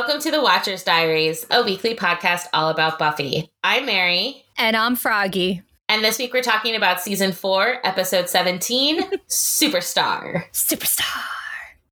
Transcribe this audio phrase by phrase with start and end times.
[0.00, 3.50] welcome to the Watcher's Diaries, a weekly podcast all about Buffy.
[3.62, 4.46] I'm Mary.
[4.56, 5.60] And I'm Froggy.
[5.90, 10.50] And this week we're talking about season four, episode 17, Superstar.
[10.52, 11.20] Superstar.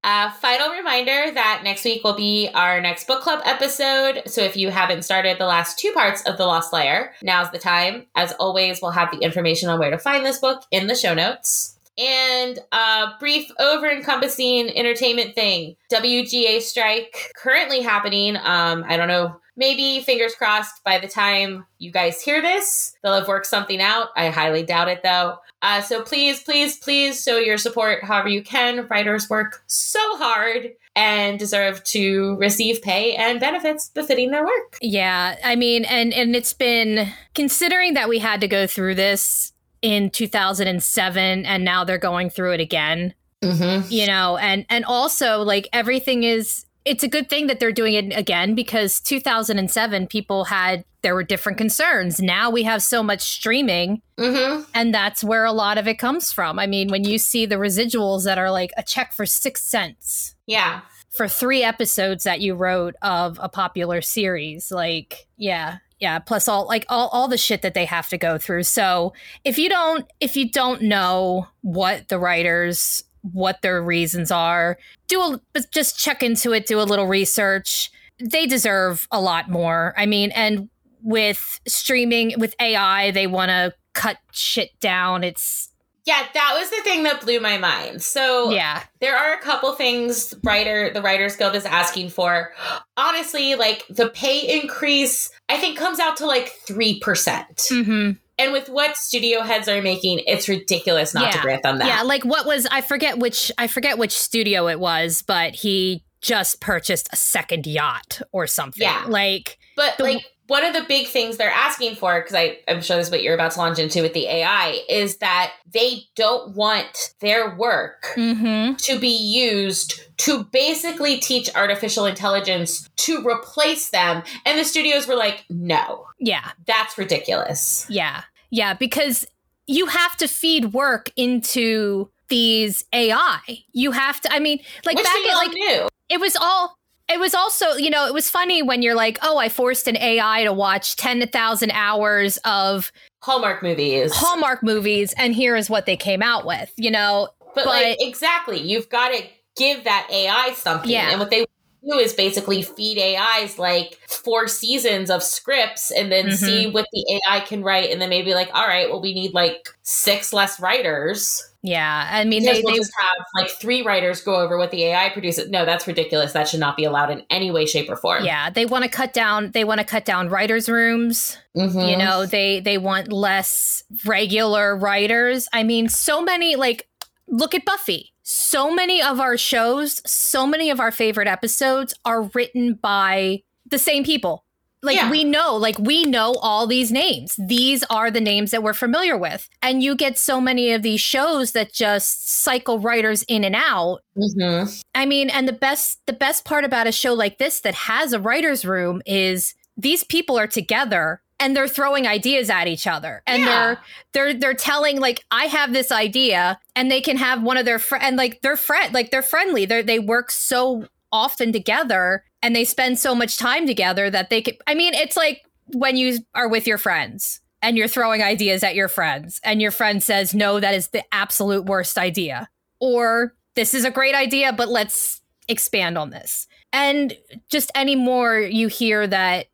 [0.02, 4.22] Uh, final reminder that next week will be our next book club episode.
[4.24, 7.58] So if you haven't started the last two parts of The Lost Slayer, now's the
[7.58, 8.06] time.
[8.16, 11.12] As always, we'll have the information on where to find this book in the show
[11.12, 11.77] notes.
[11.98, 15.76] And a brief over encompassing entertainment thing.
[15.92, 18.36] WGA strike currently happening.
[18.36, 19.40] Um, I don't know.
[19.56, 24.08] Maybe fingers crossed by the time you guys hear this they'll have worked something out.
[24.14, 25.38] I highly doubt it though.
[25.62, 28.86] Uh, so please please please show your support however you can.
[28.86, 34.78] Writers work so hard and deserve to receive pay and benefits befitting their work.
[34.80, 39.52] Yeah i mean and and it's been considering that we had to go through this
[39.82, 43.14] in 2007 and now they're going through it again.
[43.40, 43.86] Mm-hmm.
[43.88, 47.94] you know and and also like everything is it's a good thing that they're doing
[47.94, 52.20] it again because 2007 people had there were different concerns.
[52.20, 54.62] Now we have so much streaming mm-hmm.
[54.74, 56.58] and that's where a lot of it comes from.
[56.58, 60.34] I mean when you see the residuals that are like a check for six cents
[60.46, 60.80] yeah.
[61.10, 66.66] for three episodes that you wrote of a popular series like yeah yeah plus all
[66.66, 69.12] like all, all the shit that they have to go through so
[69.44, 74.78] if you don't if you don't know what the writers what their reasons are.
[75.06, 77.90] Do a just check into it, do a little research.
[78.20, 79.94] They deserve a lot more.
[79.96, 80.68] I mean, and
[81.02, 85.24] with streaming with AI, they want to cut shit down.
[85.24, 85.70] It's
[86.08, 88.00] yeah, that was the thing that blew my mind.
[88.02, 92.52] So yeah, there are a couple things writer the Writers Guild is asking for.
[92.96, 97.56] Honestly, like the pay increase, I think comes out to like three percent.
[97.70, 101.30] Mm-hmm and with what studio heads are making, it's ridiculous not yeah.
[101.32, 101.88] to grant them that.
[101.88, 106.04] Yeah, like what was I forget which I forget which studio it was, but he
[106.20, 108.82] just purchased a second yacht or something.
[108.82, 112.34] Yeah, like but the, like one of the big things they're asking for, because
[112.66, 115.52] I'm sure this is what you're about to launch into with the AI, is that
[115.70, 118.74] they don't want their work mm-hmm.
[118.74, 124.22] to be used to basically teach artificial intelligence to replace them.
[124.46, 126.06] And the studios were like, no.
[126.18, 126.50] Yeah.
[126.66, 127.86] That's ridiculous.
[127.90, 128.22] Yeah.
[128.50, 128.72] Yeah.
[128.72, 129.26] Because
[129.66, 133.40] you have to feed work into these AI.
[133.72, 135.88] You have to, I mean, like Which back at like, knew.
[136.08, 136.77] it was all
[137.08, 139.96] it was also, you know, it was funny when you're like, oh, I forced an
[139.96, 142.92] AI to watch 10,000 hours of
[143.22, 144.12] Hallmark movies.
[144.14, 147.28] Hallmark movies, and here is what they came out with, you know?
[147.54, 149.22] But, but like, exactly, you've got to
[149.56, 150.90] give that AI something.
[150.90, 151.10] Yeah.
[151.10, 151.44] And what they
[151.82, 156.34] do is basically feed AIs like four seasons of scripts and then mm-hmm.
[156.34, 157.90] see what the AI can write.
[157.90, 161.42] And then maybe like, all right, well, we need like six less writers.
[161.68, 165.10] Yeah, I mean, they, they just have like three writers go over what the AI
[165.10, 165.50] produces.
[165.50, 166.32] No, that's ridiculous.
[166.32, 168.24] That should not be allowed in any way, shape, or form.
[168.24, 169.50] Yeah, they want to cut down.
[169.50, 171.36] They want to cut down writers' rooms.
[171.54, 171.80] Mm-hmm.
[171.80, 175.46] You know, they they want less regular writers.
[175.52, 176.88] I mean, so many like
[177.26, 178.14] look at Buffy.
[178.22, 183.78] So many of our shows, so many of our favorite episodes are written by the
[183.78, 184.44] same people
[184.82, 185.10] like yeah.
[185.10, 189.16] we know like we know all these names these are the names that we're familiar
[189.16, 193.56] with and you get so many of these shows that just cycle writers in and
[193.56, 194.70] out mm-hmm.
[194.94, 198.12] i mean and the best the best part about a show like this that has
[198.12, 203.22] a writers room is these people are together and they're throwing ideas at each other
[203.26, 203.46] and yeah.
[203.46, 203.80] they're
[204.12, 207.78] they're they're telling like i have this idea and they can have one of their
[207.78, 212.54] friends and like they're friend like they're friendly they they work so often together and
[212.54, 216.18] they spend so much time together that they could I mean it's like when you
[216.34, 220.34] are with your friends and you're throwing ideas at your friends and your friend says
[220.34, 222.48] no that is the absolute worst idea
[222.80, 226.46] or this is a great idea but let's expand on this.
[226.72, 227.16] And
[227.50, 229.46] just anymore you hear that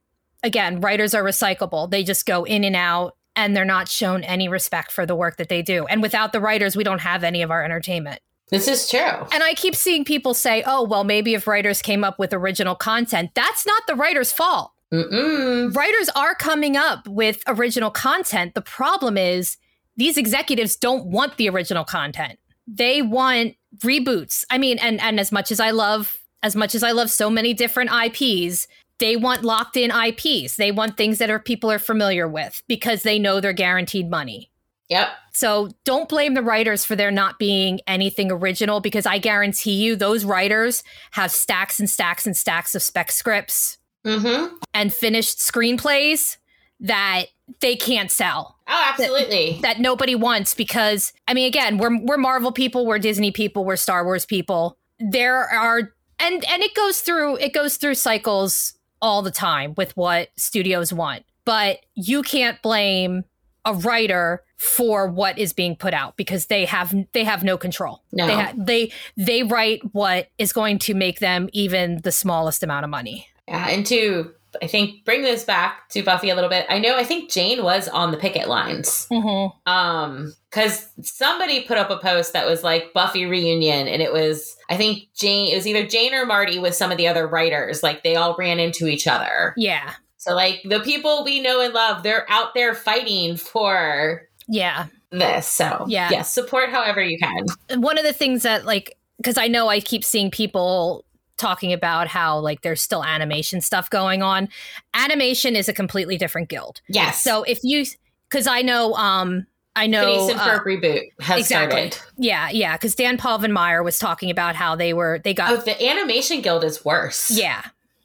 [0.43, 1.91] again writers are recyclable.
[1.91, 5.37] They just go in and out and they're not shown any respect for the work
[5.38, 5.87] that they do.
[5.87, 8.20] And without the writers we don't have any of our entertainment
[8.50, 9.00] this is true.
[9.32, 12.75] And I keep seeing people say, oh, well, maybe if writers came up with original
[12.75, 14.73] content, that's not the writer's fault.
[14.93, 15.75] Mm-mm.
[15.75, 18.55] Writers are coming up with original content.
[18.55, 19.56] The problem is
[19.96, 22.38] these executives don't want the original content.
[22.67, 24.44] They want reboots.
[24.50, 27.31] I mean, and and as much as I love as much as I love so
[27.31, 28.69] many different IPs,
[28.99, 30.56] they want locked in IPs.
[30.56, 34.50] They want things that are people are familiar with because they know they're guaranteed money.
[34.88, 35.08] Yep.
[35.32, 39.96] So don't blame the writers for there not being anything original because I guarantee you
[39.96, 40.82] those writers
[41.12, 44.54] have stacks and stacks and stacks of spec scripts mm-hmm.
[44.75, 46.36] and finished screenplays
[46.81, 47.26] that
[47.60, 48.58] they can't sell.
[48.69, 49.58] Oh, absolutely.
[49.62, 53.64] That, that, nobody wants because I mean again, we're we're Marvel people, we're Disney people,
[53.64, 54.78] we're Star Wars people.
[54.98, 59.96] There are and and it goes through it goes through cycles all the time with
[59.96, 61.25] what studios want.
[61.44, 63.25] But you can't blame
[63.64, 68.02] a writer for what is being put out because they have they have no control.
[68.12, 68.26] No.
[68.26, 72.84] They ha- they they write what is going to make them even the smallest amount
[72.84, 73.28] of money.
[73.46, 74.32] Yeah, and to
[74.62, 76.64] I think bring this back to Buffy a little bit.
[76.70, 79.06] I know I think Jane was on the picket lines.
[79.11, 79.70] Mm-hmm.
[79.70, 84.56] Um, because somebody put up a post that was like Buffy reunion, and it was
[84.70, 85.52] I think Jane.
[85.52, 87.82] It was either Jane or Marty with some of the other writers.
[87.82, 89.52] Like they all ran into each other.
[89.58, 89.93] Yeah.
[90.17, 94.87] So like the people we know and love, they're out there fighting for Yeah.
[95.11, 95.46] this.
[95.49, 96.08] So Yeah.
[96.11, 97.81] yes, support however you can.
[97.81, 101.05] One of the things that like because I know I keep seeing people
[101.37, 104.49] talking about how like there's still animation stuff going on.
[104.93, 106.81] Animation is a completely different guild.
[106.88, 107.23] Yes.
[107.23, 107.85] So if you
[108.29, 109.46] because I know um
[109.76, 111.91] I know Phineas uh, reboot has exactly.
[111.91, 111.99] started.
[112.17, 113.19] Yeah, yeah, because Dan
[113.52, 117.31] Meyer was talking about how they were they got Oh, the animation guild is worse.
[117.31, 117.62] yeah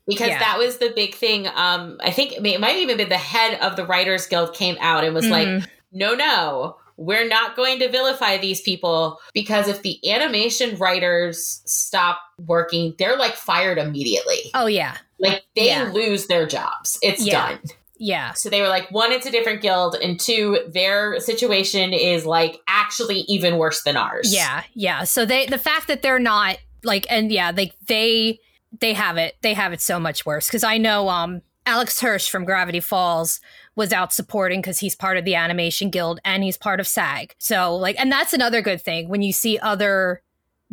[0.08, 0.40] because Yeah.
[0.40, 1.48] that was the big thing.
[1.48, 5.04] Um, I think it, might even been the head of the Writers Guild came out
[5.04, 5.30] and was Mhm.
[5.62, 11.62] like, "No, no, we're not going to vilify these people because if the animation writers
[11.66, 14.52] stop working, they're like fired immediately.
[14.54, 15.92] oh yeah Like they Yeah.
[15.94, 16.98] lose their jobs.
[17.02, 17.50] It's Yeah.
[17.50, 17.60] done."
[17.98, 22.26] yeah So they were like, one, it's a different guild, and two, their situation is
[22.26, 24.34] like actually even worse than ours.
[24.34, 25.04] yeah yeah.
[25.04, 28.40] So they the fact that they're not like and yeah like they
[28.80, 32.30] they have it they have it so much worse because I know um Alex Hirsch
[32.30, 33.42] from Gravity Falls
[33.80, 37.34] was out supporting because he's part of the animation guild and he's part of SAG.
[37.40, 40.22] So like and that's another good thing when you see other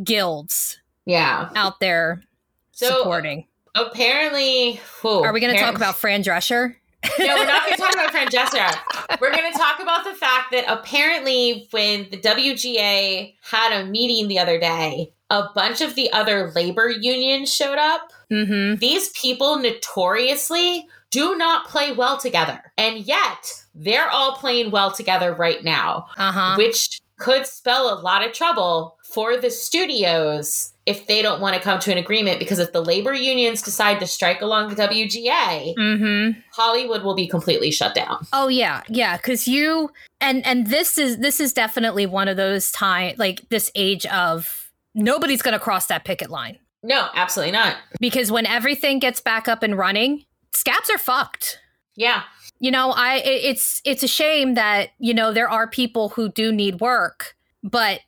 [0.03, 1.49] guilds yeah.
[1.55, 2.25] out there
[2.73, 3.47] So supporting.
[3.77, 6.75] apparently, whew, Are we going to talk about Fran Drescher?
[7.21, 9.21] no, we're not going to talk about Fran Drescher.
[9.21, 14.27] We're going to talk about the fact that apparently, when the WGA had a meeting
[14.27, 18.13] the other day, a bunch of the other labor unions showed up.
[18.33, 18.81] Mm-hmm.
[18.81, 20.89] These people notoriously
[21.21, 22.59] do not play well together.
[22.77, 23.43] And yet,
[23.75, 26.55] they're all playing well together right now, Uh huh.
[26.59, 31.61] which could spell a lot of trouble for the studios if they don't want to
[31.63, 32.39] come to an agreement.
[32.39, 36.41] Because if the labor unions decide to strike along the WGA, Mm-hmm.
[36.53, 38.27] Hollywood will be completely shut down.
[38.33, 39.17] Oh yeah, yeah.
[39.17, 39.91] Because you
[40.21, 44.71] and and this is this is definitely one of those time like this age of
[44.95, 47.77] nobody's going to cross that picket line No, absolutely not.
[48.01, 50.25] because when everything gets back up and running,
[50.57, 51.61] scabs are fucked.
[51.95, 52.23] Yeah.
[52.59, 56.29] You know, I it- it's it's a shame that you know there are people who
[56.31, 58.01] do need work, but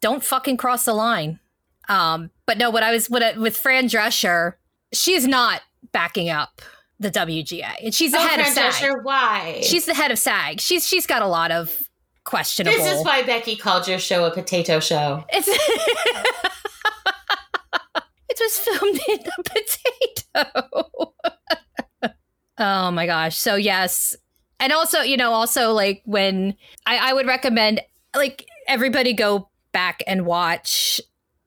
[0.00, 1.40] don't fucking cross the line.
[1.88, 4.54] Um, but no, what I was what I, with Fran Drescher,
[4.92, 5.62] she's not
[5.92, 6.60] backing up
[7.00, 8.72] the WGA, and she's the Oh, head of SAG.
[8.72, 9.60] Drescher, why?
[9.62, 10.60] She's the head of SAG.
[10.60, 11.88] She's she's got a lot of
[12.24, 12.76] questionable.
[12.78, 15.24] This is why Becky called your show a potato show.
[15.30, 15.48] it's
[18.28, 21.12] it was filmed in a potato.
[22.58, 23.36] oh my gosh!
[23.38, 24.16] So yes,
[24.60, 26.54] and also you know also like when
[26.86, 27.80] I, I would recommend
[28.16, 31.00] like everybody go back and watch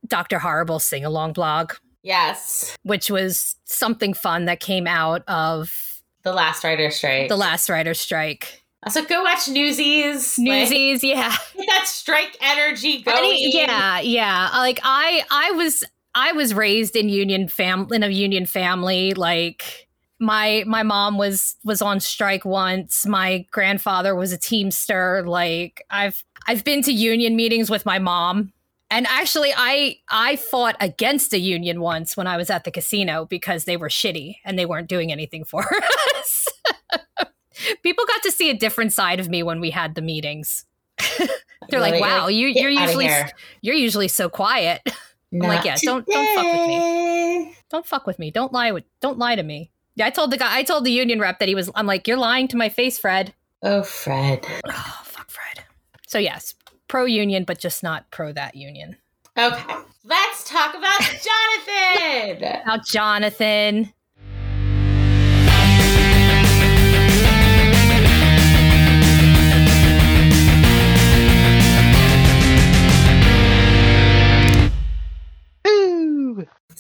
[0.06, 1.74] Doctor Horrible sing along blog,
[2.04, 2.76] Yes.
[2.84, 7.30] which was something fun that came out of The last writer strike.
[7.30, 8.64] the last writer strike.
[8.90, 10.38] so go watch Newsies.
[10.38, 11.36] Like, Newsies, yeah.
[11.58, 13.18] get that strike energy going.
[13.18, 14.50] Any- yeah, yeah.
[14.54, 15.84] Uh, like I, I was,
[16.14, 19.14] I was raised in union fam in a union family.
[19.14, 19.87] Like
[20.20, 23.06] my my mom was was on strike once.
[23.06, 25.24] My grandfather was a teamster.
[25.26, 28.54] Like I've I've been to union meetings with my mom.
[28.90, 33.26] And actually, I I fought against a union once when I was at the casino
[33.26, 35.62] because they were shitty and they weren't doing anything for
[36.16, 36.48] us.
[37.84, 40.66] People got to see a different side of me when we had the meetings.
[41.70, 43.10] They're like, "Wow, you, you're usually
[43.62, 44.82] you're usually so quiet.
[45.34, 47.58] I'm Not like, yeah, don't- don't fuck with me.
[47.70, 48.32] don't fuck with me.
[48.32, 50.92] Don't lie with don't lie to me." Yeah, I told the guy I told the
[50.92, 54.46] union rep that he was I'm like, "You're lying to my face, Fred." Oh, Fred.
[54.68, 55.66] Oh, fuck Fred.
[56.08, 56.54] So yes,
[56.88, 58.98] pro union but just not pro that union.
[59.36, 59.76] Okay.
[60.04, 62.64] Let's talk about Jonathan.
[62.66, 63.92] Now, Jonathan.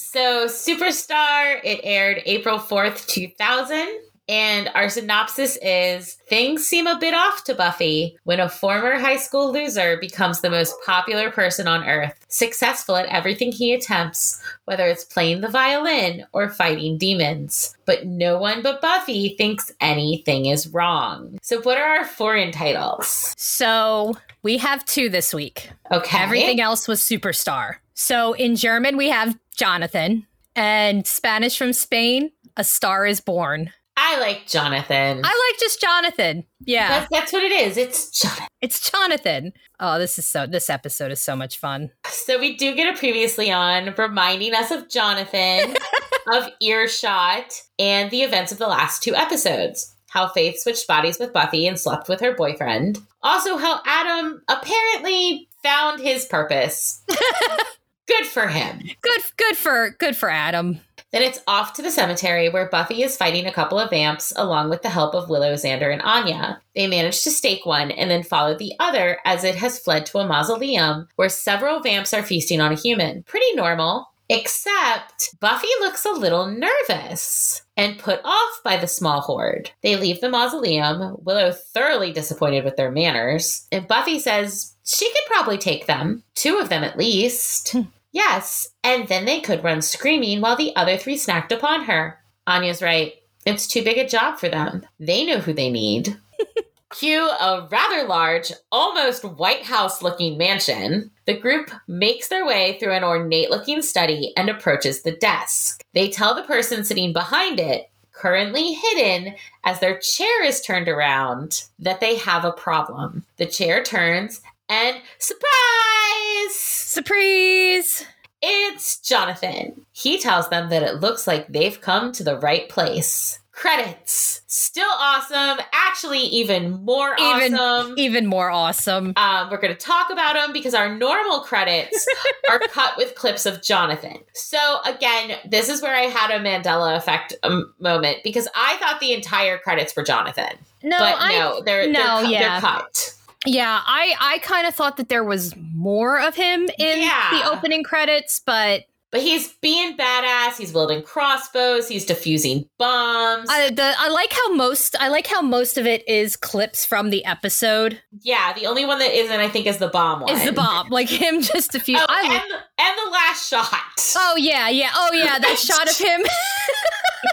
[0.09, 3.87] So, Superstar, it aired April 4th, 2000.
[4.29, 9.17] And our synopsis is Things seem a bit off to Buffy when a former high
[9.17, 14.85] school loser becomes the most popular person on Earth, successful at everything he attempts, whether
[14.85, 17.75] it's playing the violin or fighting demons.
[17.85, 21.37] But no one but Buffy thinks anything is wrong.
[21.41, 23.33] So, what are our foreign titles?
[23.37, 25.69] So we have two this week.
[25.91, 26.17] Okay.
[26.17, 27.75] Everything else was superstar.
[27.99, 33.71] So in German we have Jonathan, And Spanish from Spain, A Star is Born.
[33.99, 35.21] I like Jonathan.
[35.23, 36.43] I like just Jonathan.
[36.63, 36.87] Yeah.
[36.87, 37.77] That's, that's what it is.
[37.77, 38.47] It's Jonathan.
[38.61, 39.53] It's Jonathan.
[39.79, 41.89] Oh, this is so this episode is so much fun.
[42.07, 45.75] So we do get a previously on reminding us of Jonathan,
[46.31, 49.95] of earshot, and the events of the last two episodes.
[50.09, 52.99] How Faith switched bodies with Buffy and slept with her boyfriend.
[53.23, 57.03] Also, how Adam apparently found his purpose.
[58.07, 58.81] good for him.
[59.01, 60.79] Good good for good for Adam.
[61.11, 64.69] Then it's off to the cemetery where Buffy is fighting a couple of vamps along
[64.69, 66.61] with the help of Willow, Xander, and Anya.
[66.75, 70.17] They manage to stake one and then follow the other as it has fled to
[70.17, 73.23] a mausoleum where several vamps are feasting on a human.
[73.23, 74.09] Pretty normal.
[74.29, 79.71] Except Buffy looks a little nervous and put off by the small horde.
[79.81, 85.25] They leave the mausoleum, Willow thoroughly disappointed with their manners, and Buffy says she could
[85.27, 87.71] probably take them, two of them at least.
[87.71, 87.81] Hmm.
[88.11, 92.19] Yes, and then they could run screaming while the other three snacked upon her.
[92.45, 93.13] Anya's right.
[93.45, 94.85] It's too big a job for them.
[94.99, 96.17] They know who they need.
[96.91, 101.11] Cue a rather large, almost White House looking mansion.
[101.25, 105.83] The group makes their way through an ornate looking study and approaches the desk.
[105.93, 109.35] They tell the person sitting behind it, currently hidden
[109.65, 113.25] as their chair is turned around, that they have a problem.
[113.35, 116.55] The chair turns and surprise!
[116.55, 118.05] Surprise!
[118.41, 119.85] It's Jonathan.
[119.91, 123.39] He tells them that it looks like they've come to the right place.
[123.51, 124.41] Credits.
[124.45, 125.57] Still awesome.
[125.73, 127.95] Actually, even more Even awesome.
[127.97, 129.13] even more awesome.
[129.15, 132.05] Um, we're going to talk about them because our normal credits
[132.51, 134.17] are cut with clips of Jonathan.
[134.35, 138.99] So, again, this is where I had a Mandela effect um, moment because I thought
[138.99, 140.53] the entire credits were Jonathan.
[140.83, 142.59] No, but I no, they're, no, they're, cu- yeah.
[142.59, 143.13] they're cut.
[143.45, 147.29] Yeah, I I kind of thought that there was more of him in Yeah.
[147.31, 150.57] the opening credits, but But he's being badass.
[150.57, 151.87] He's wielding crossbows.
[151.87, 153.47] He's defusing bombs.
[153.49, 157.09] I the I like how most I like how most of it is clips from
[157.09, 158.01] the episode.
[158.21, 160.29] yeah, the only one that isn't, I think, is the bomb one.
[160.35, 161.97] Is the bomb like him just a few?
[161.97, 163.71] Oh, I, and, and the last shot,
[164.17, 166.21] oh yeah, yeah, oh yeah, that shot of him.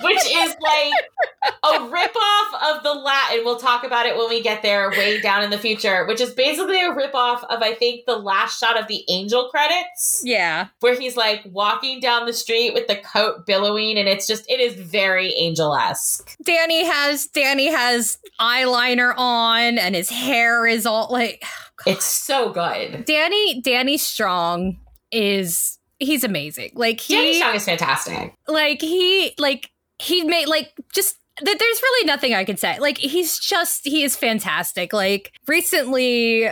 [0.02, 0.92] which is like
[1.62, 3.44] a ripoff of the Latin.
[3.44, 6.32] we'll talk about it when we get there way down in the future, which is
[6.32, 10.22] basically a ripoff of I think the last shot of the angel credits.
[10.24, 14.48] yeah, Where he's like walking down the street with the coat billowing, and it's just
[14.50, 16.36] it is very angel-esque.
[16.42, 21.42] Danny has Danny has eyeliner on, and his hair is all like
[21.86, 23.04] It's so good.
[23.04, 23.60] Danny.
[23.60, 24.78] Danny Strong
[25.10, 26.70] is he's amazing.
[26.74, 28.34] Like he Danny Strong is fantastic.
[28.48, 32.78] like he like he made like just th- there's really nothing I can say.
[32.78, 34.92] Like he's just he is fantastic.
[34.92, 36.48] Like recently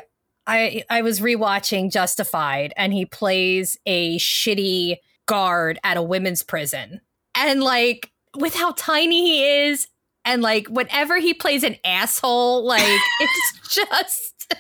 [0.47, 4.97] I I was rewatching Justified and he plays a shitty
[5.27, 7.01] guard at a women's prison.
[7.35, 9.87] And like with how tiny he is
[10.25, 12.83] and like whenever he plays an asshole, like
[13.21, 14.55] it's just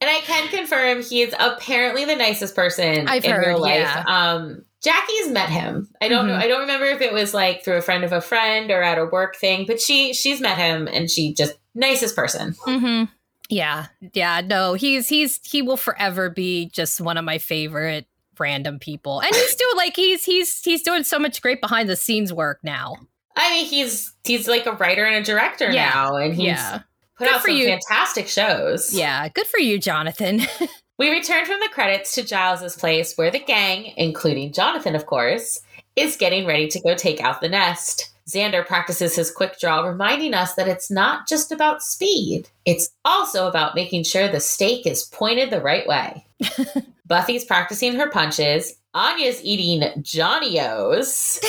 [0.00, 3.74] And I can confirm he is apparently the nicest person I've in heard, real life.
[3.78, 4.04] yeah.
[4.06, 5.88] Um Jackie's met him.
[6.00, 6.34] I don't know.
[6.34, 6.42] Mhm.
[6.42, 8.98] I don't remember if it was like through a friend of a friend or at
[8.98, 12.54] a work thing, but she she's met him and she just nicest person.
[12.66, 13.08] Mhm.
[13.48, 13.86] Yeah.
[14.12, 18.06] Yeah, no, he's he's he will forever be just one of my favorite
[18.38, 19.20] random people.
[19.20, 22.58] And he's doing like he's he's he's doing so much great behind the scenes work
[22.64, 22.96] now.
[23.36, 25.90] I mean, he's he's like a writer and a director Yeah.
[25.94, 26.80] now, and he's Yeah.
[27.18, 27.66] put Good out for some you.
[27.66, 28.92] fantastic shows.
[28.92, 30.42] Yeah, good for you, Jonathan.
[30.98, 35.60] We return from the credits to Giles's place, where the gang, including Jonathan, of course,
[35.96, 38.10] is getting ready to go take out the nest.
[38.28, 43.48] Xander practices his quick draw, reminding us that it's not just about speed, it's also
[43.48, 46.24] about making sure the stake is pointed the right way.
[47.06, 48.74] Buffy's practicing her punches.
[48.94, 51.40] Anya's eating Johnny O's,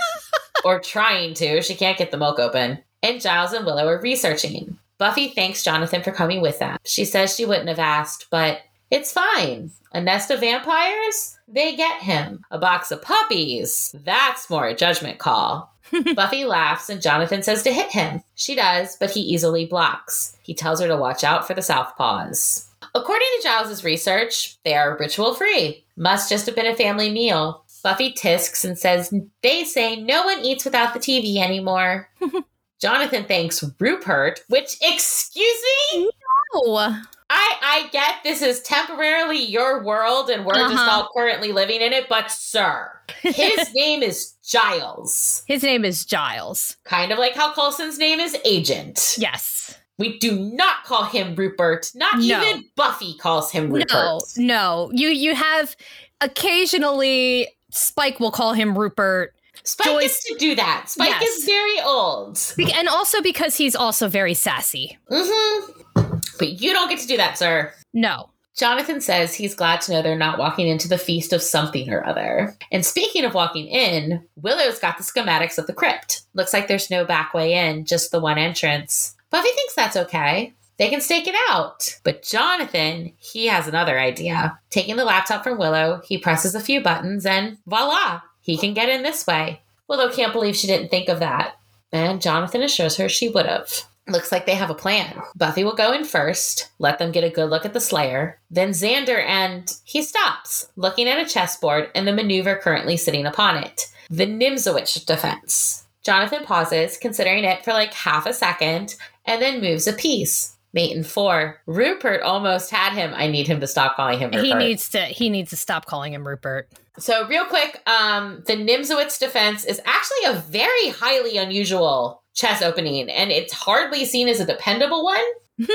[0.64, 1.62] or trying to.
[1.62, 2.78] She can't get the milk open.
[3.02, 4.78] And Giles and Willow are researching.
[4.98, 6.76] Buffy thanks Jonathan for coming with them.
[6.84, 8.60] She says she wouldn't have asked, but
[8.90, 9.70] it's fine.
[9.92, 11.38] A nest of vampires?
[11.48, 12.44] They get him.
[12.50, 13.94] A box of puppies?
[14.04, 15.74] That's more a judgment call.
[16.14, 18.22] Buffy laughs and Jonathan says to hit him.
[18.34, 20.36] She does, but he easily blocks.
[20.42, 22.66] He tells her to watch out for the Southpaws.
[22.94, 25.84] According to Giles's research, they are ritual free.
[25.96, 27.64] Must just have been a family meal.
[27.82, 32.08] Buffy tisks and says they say no one eats without the TV anymore.
[32.80, 36.10] Jonathan thanks Rupert, which, excuse me?
[36.54, 40.90] oh, I, I get this is temporarily your world and we're just Uh-huh.
[41.02, 42.90] all currently living in it, but sir,
[43.22, 45.44] his name is Giles.
[45.46, 46.76] his name is Giles.
[46.84, 49.14] Kind of like how Coulson's name is Agent.
[49.16, 49.78] Yes.
[49.96, 51.90] We do not call him Rupert.
[51.94, 52.42] Not No.
[52.42, 53.92] even Buffy calls him Rupert.
[53.92, 54.90] No, no.
[54.92, 55.76] You you have
[56.20, 59.34] occasionally Spike will call him Rupert.
[59.62, 60.88] Spike Joyce, to do that.
[60.88, 61.38] Spike yes.
[61.38, 62.40] is very old.
[62.74, 64.98] And also because he's also very sassy.
[65.10, 66.09] Mm-hmm.
[66.40, 67.72] But you don't get to do that, sir.
[67.92, 68.30] No.
[68.56, 72.04] Jonathan says he's glad to know they're not walking into the feast of something or
[72.04, 72.56] other.
[72.72, 76.22] And speaking of walking in, Willow's got the schematics of the crypt.
[76.34, 79.14] Looks like there's no back way in, just the one entrance.
[79.30, 80.54] Buffy thinks that's okay.
[80.78, 81.98] They can stake it out.
[82.04, 84.58] But Jonathan, he has another idea.
[84.70, 88.88] Taking the laptop from Willow, he presses a few buttons and voila, he can get
[88.88, 89.60] in this way.
[89.88, 91.56] Willow can't believe she didn't think of that.
[91.92, 93.84] And Jonathan assures her she would have.
[94.10, 95.20] Looks like they have a plan.
[95.36, 98.40] Buffy will go in first, let them get a good look at the Slayer.
[98.50, 103.56] Then Xander and he stops, looking at a chessboard and the maneuver currently sitting upon
[103.56, 105.86] it the Nimzowitsch defense.
[106.02, 110.56] Jonathan pauses, considering it for like half a second, and then moves a piece.
[110.72, 111.60] Mate in four.
[111.66, 113.12] Rupert almost had him.
[113.14, 114.44] I need him to stop calling him Rupert.
[114.44, 116.68] He needs to he needs to stop calling him Rupert.
[116.98, 123.10] So real quick, um, the Nimzowitsch defense is actually a very highly unusual chess opening,
[123.10, 125.24] and it's hardly seen as a dependable one.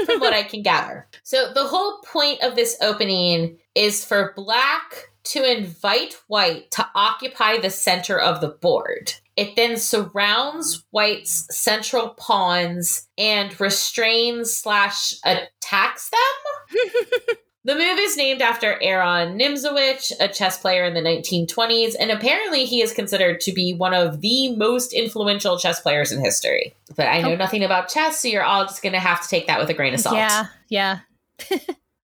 [0.06, 1.08] from what I can gather.
[1.24, 7.58] So the whole point of this opening is for black to invite white to occupy
[7.58, 9.14] the center of the board.
[9.36, 16.80] It then surrounds white's central pawns and restrains slash attacks them.
[17.66, 22.64] the move is named after Aron Nimzowitsch, a chess player in the 1920s, and apparently
[22.64, 26.76] he is considered to be one of the most influential chess players in history.
[26.96, 27.36] But I know oh.
[27.36, 29.74] nothing about chess, so you're all just going to have to take that with a
[29.74, 30.16] grain of salt.
[30.16, 31.00] Yeah, yeah.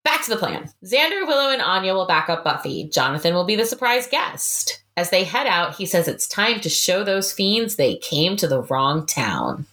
[0.05, 0.69] Back to the plan.
[0.83, 2.87] Xander, Willow, and Anya will back up Buffy.
[2.87, 4.81] Jonathan will be the surprise guest.
[4.95, 8.47] As they head out, he says it's time to show those fiends they came to
[8.47, 9.65] the wrong town.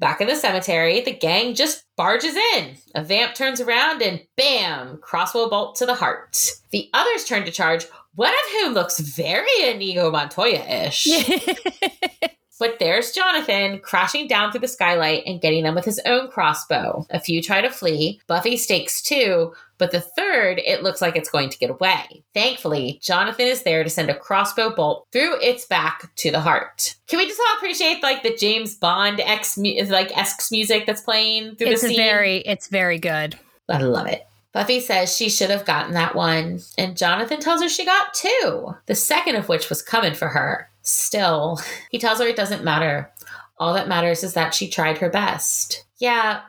[0.00, 2.76] Back in the cemetery, the gang just barges in.
[2.94, 6.38] A vamp turns around and bam, crossbow bolt to the heart.
[6.70, 7.84] The others turn to charge,
[8.14, 11.06] one of whom looks very Inigo Montoya ish.
[12.60, 17.06] But there's Jonathan crashing down through the skylight and getting them with his own crossbow.
[17.08, 18.20] A few try to flee.
[18.26, 22.22] Buffy stakes two, but the third, it looks like it's going to get away.
[22.34, 26.96] Thankfully, Jonathan is there to send a crossbow bolt through its back to the heart.
[27.06, 31.56] Can we just all appreciate like the James Bond X like esque music that's playing
[31.56, 31.96] through it's the scene?
[31.96, 33.38] Very, it's very good.
[33.70, 34.26] I love it.
[34.52, 38.74] Buffy says she should have gotten that one, and Jonathan tells her she got two,
[38.86, 40.69] the second of which was coming for her.
[40.90, 43.10] Still, he tells her it doesn't matter.
[43.58, 45.84] All that matters is that she tried her best.
[45.98, 46.40] Yeah,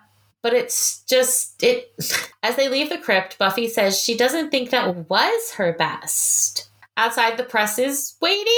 [0.41, 1.91] but it's just it
[2.43, 6.69] as they leave the crypt, Buffy says she doesn't think that was her best.
[6.97, 8.53] Outside the press is waiting,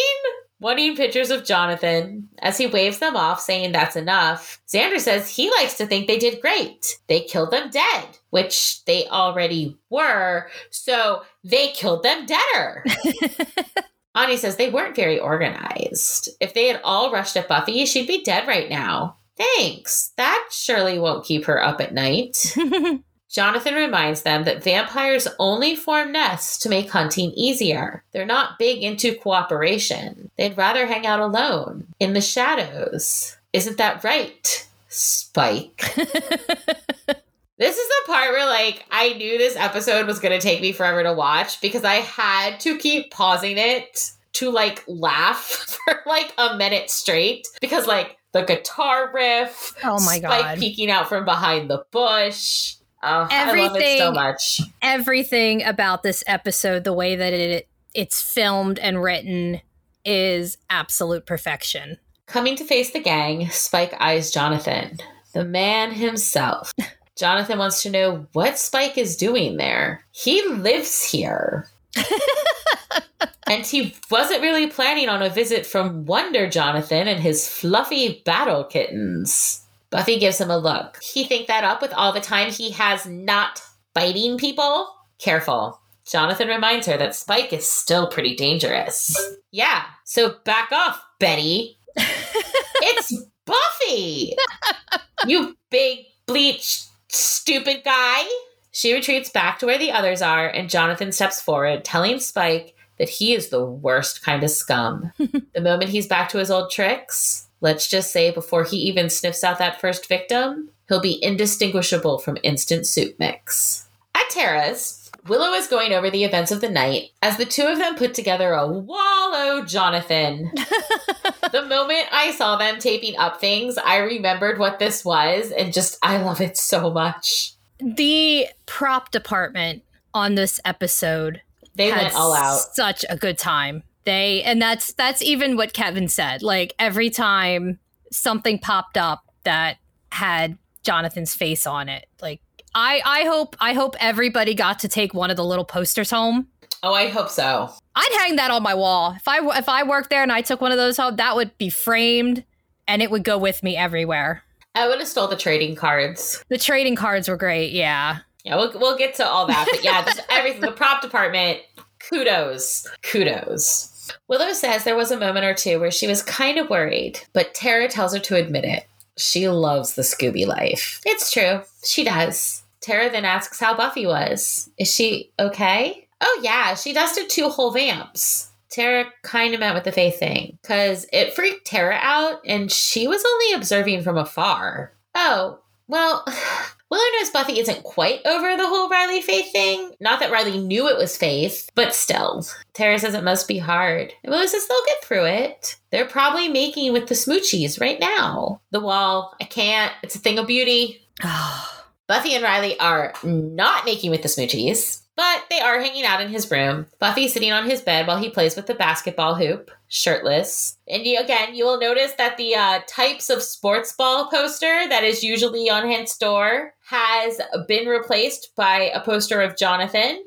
[0.59, 2.29] wanting pictures of Jonathan.
[2.39, 6.17] As he waves them off, saying that's enough, Xander says he likes to think they
[6.17, 6.97] did great.
[7.07, 12.85] They killed them dead, which they already were, so they killed them deader.
[14.15, 16.29] Anya says they weren't very organized.
[16.39, 19.17] If they had all rushed at Buffy, she'd be dead right now.
[19.35, 20.11] Thanks.
[20.17, 22.55] That surely won't keep her up at night.
[23.33, 28.03] Jonathan reminds them that vampires only form nests to make hunting easier.
[28.11, 30.29] They're not big into cooperation.
[30.37, 33.35] They'd rather hang out alone, in the shadows.
[33.51, 35.95] Isn't that right, Spike?
[37.63, 40.73] This is the part where, like, I knew this episode was going to take me
[40.73, 45.39] forever to watch because I had to keep pausing it to, like, laugh
[45.85, 49.73] for, like, a minute straight because, like, the guitar riff.
[49.81, 50.59] Oh my Spike god!
[50.59, 52.75] peeking out from behind the bush.
[53.01, 54.61] Oh, everything, I love it so much.
[54.81, 59.61] Everything about this episode, the way that it it's filmed and written,
[60.03, 61.97] is absolute perfection.
[62.25, 64.97] Coming to face the gang, Spike eyes Jonathan,
[65.33, 66.73] the man himself.
[67.17, 70.03] Jonathan wants to know what Spike is doing there.
[70.11, 71.67] He lives here.
[73.47, 78.63] and he wasn't really planning on a visit from Wonder Jonathan and his fluffy battle
[78.63, 79.63] kittens.
[79.91, 80.97] Buffy gives him a look.
[81.03, 83.61] He think that up with all the time he has not
[83.93, 84.87] biting people?
[85.19, 85.79] Careful.
[86.05, 89.15] Jonathan reminds her that Spike is still pretty dangerous.
[89.51, 91.77] Yeah, so back off, Betty.
[91.95, 93.13] it's
[93.45, 94.35] Buffy!
[95.27, 98.23] you big bleach stupid guy.
[98.71, 103.09] She retreats back to where the others are, and Jonathan steps forward, telling Spike that
[103.09, 105.11] he is the worst kind of scum.
[105.17, 109.43] the moment he's back to his old tricks, let's just say before he even sniffs
[109.43, 113.87] out that first victim, he'll be indistinguishable from instant soup mix.
[114.15, 117.77] At Tara's, Willow is going over the events of the night as the two of
[117.77, 120.51] them put together a wallow Jonathan.
[121.51, 125.97] the moment I saw them taping up things, I remembered what this was and just,
[126.01, 127.53] I love it so much.
[127.79, 129.83] The prop department
[130.13, 131.41] on this episode
[131.75, 132.59] they went all out.
[132.73, 133.83] Such a good time.
[134.05, 136.43] They and that's that's even what Kevin said.
[136.43, 137.79] Like every time
[138.11, 139.77] something popped up that
[140.11, 142.05] had Jonathan's face on it.
[142.21, 142.41] Like
[142.75, 146.47] I I hope I hope everybody got to take one of the little posters home.
[146.81, 147.69] Oh, I hope so.
[147.95, 149.13] I'd hang that on my wall.
[149.15, 151.57] If I if I worked there and I took one of those home, that would
[151.57, 152.43] be framed
[152.87, 154.43] and it would go with me everywhere.
[154.75, 156.43] I would have stole the trading cards.
[156.49, 158.19] The trading cards were great, yeah.
[158.43, 159.67] Yeah, we'll, we'll get to all that.
[159.71, 160.61] But yeah, just everything.
[160.61, 161.59] The prop department,
[161.99, 162.87] kudos.
[163.03, 164.11] Kudos.
[164.27, 167.53] Willow says there was a moment or two where she was kind of worried, but
[167.53, 168.85] Tara tells her to admit it.
[169.17, 170.99] She loves the Scooby life.
[171.05, 171.61] It's true.
[171.85, 172.62] She does.
[172.83, 174.69] Tara then asks how Buffy was.
[174.77, 176.07] Is she okay?
[176.21, 178.51] Oh, yeah, she dusted two whole vamps.
[178.69, 183.07] Tara kind of met with the Faith thing because it freaked Tara out and she
[183.07, 184.93] was only observing from afar.
[185.15, 186.25] Oh, well,
[186.89, 189.91] Willow knows Buffy isn't quite over the whole Riley Faith thing.
[189.99, 192.45] Not that Riley knew it was Faith, but still.
[192.73, 194.11] Tara says it must be hard.
[194.23, 195.77] And Willow says they'll get through it.
[195.91, 198.61] They're probably making with the smoochies right now.
[198.71, 199.93] The wall, I can't.
[200.03, 200.99] It's a thing of beauty.
[201.25, 201.82] Ah.
[202.07, 205.03] Buffy and Riley are not making with the smoochies.
[205.15, 206.87] But they are hanging out in his room.
[206.99, 210.77] Buffy sitting on his bed while he plays with the basketball hoop, shirtless.
[210.87, 215.03] And you, again, you will notice that the uh, types of sports ball poster that
[215.03, 220.23] is usually on his door has been replaced by a poster of Jonathan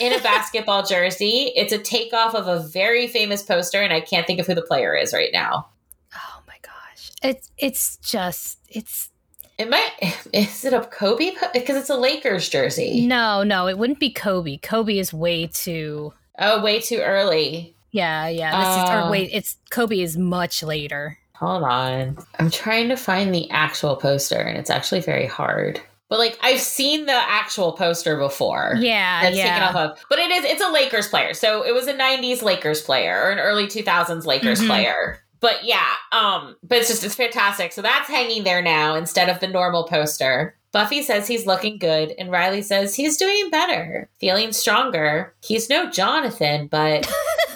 [0.00, 1.52] in a basketball jersey.
[1.54, 4.62] It's a takeoff of a very famous poster, and I can't think of who the
[4.62, 5.68] player is right now.
[6.12, 7.12] Oh my gosh.
[7.22, 9.10] It's it's just it's
[9.58, 9.90] it might
[10.32, 13.06] is it a Kobe because it's a Lakers jersey.
[13.06, 14.58] No, no, it wouldn't be Kobe.
[14.58, 17.74] Kobe is way too Oh, way too early.
[17.90, 18.58] Yeah, yeah.
[18.58, 19.10] This uh, is or oh.
[19.10, 21.18] wait, it's Kobe is much later.
[21.34, 22.18] Hold on.
[22.38, 25.80] I'm trying to find the actual poster and it's actually very hard.
[26.08, 28.74] But like I've seen the actual poster before.
[28.78, 29.48] Yeah, that's yeah.
[29.48, 30.04] taken off of.
[30.08, 31.34] But it is it's a Lakers player.
[31.34, 34.68] So it was a 90s Lakers player or an early 2000s Lakers mm-hmm.
[34.68, 37.70] player but yeah, um, but it's just it's fantastic.
[37.72, 40.56] So that's hanging there now instead of the normal poster.
[40.72, 45.34] Buffy says he's looking good, and Riley says he's doing better, feeling stronger.
[45.42, 47.06] He's no Jonathan, but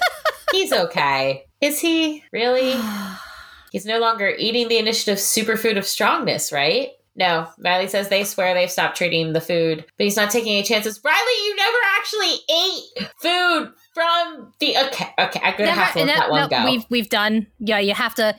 [0.52, 1.46] he's okay.
[1.62, 2.78] Is he really?
[3.70, 6.92] He's no longer eating the initiative superfood of strongness, right?
[7.16, 10.62] No, Riley says they swear they've stopped treating the food, but he's not taking any
[10.62, 11.00] chances.
[11.04, 15.08] Riley, you never actually ate food from the okay.
[15.18, 16.64] Okay, I'm gonna never, have to let that, that one no, go.
[16.64, 17.48] We've we've done.
[17.58, 18.36] Yeah, you have to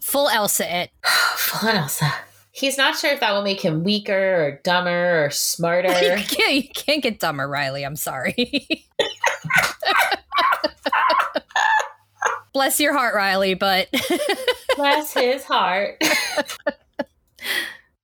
[0.00, 0.90] full Elsa it.
[1.04, 2.12] full Elsa.
[2.50, 5.88] He's not sure if that will make him weaker or dumber or smarter.
[6.02, 7.84] you, can't, you can't get dumber, Riley.
[7.84, 8.34] I'm sorry.
[12.52, 13.86] Bless your heart, Riley, but
[14.76, 16.02] bless his heart.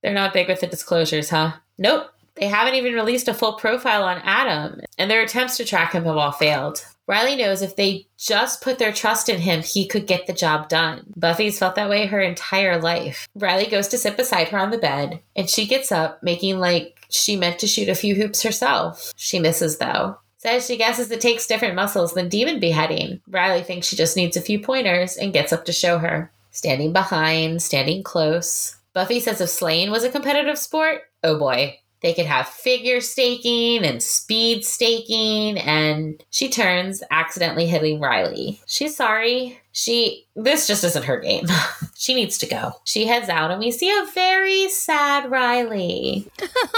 [0.01, 1.53] They're not big with the disclosures, huh?
[1.77, 2.07] Nope.
[2.35, 6.03] They haven't even released a full profile on Adam, and their attempts to track him
[6.03, 6.85] have all failed.
[7.07, 10.69] Riley knows if they just put their trust in him, he could get the job
[10.69, 11.13] done.
[11.15, 13.27] Buffy's felt that way her entire life.
[13.35, 17.05] Riley goes to sit beside her on the bed, and she gets up, making like
[17.09, 19.13] she meant to shoot a few hoops herself.
[19.15, 20.17] She misses, though.
[20.37, 23.21] Says she guesses it takes different muscles than demon beheading.
[23.27, 26.31] Riley thinks she just needs a few pointers and gets up to show her.
[26.51, 28.77] Standing behind, standing close.
[28.93, 33.83] Buffy says if slaying was a competitive sport, oh boy, they could have figure staking
[33.83, 38.61] and speed staking, and she turns, accidentally hitting Riley.
[38.67, 39.59] She's sorry.
[39.71, 41.47] She, this just isn't her game.
[41.95, 42.73] she needs to go.
[42.83, 46.27] She heads out, and we see a very sad Riley.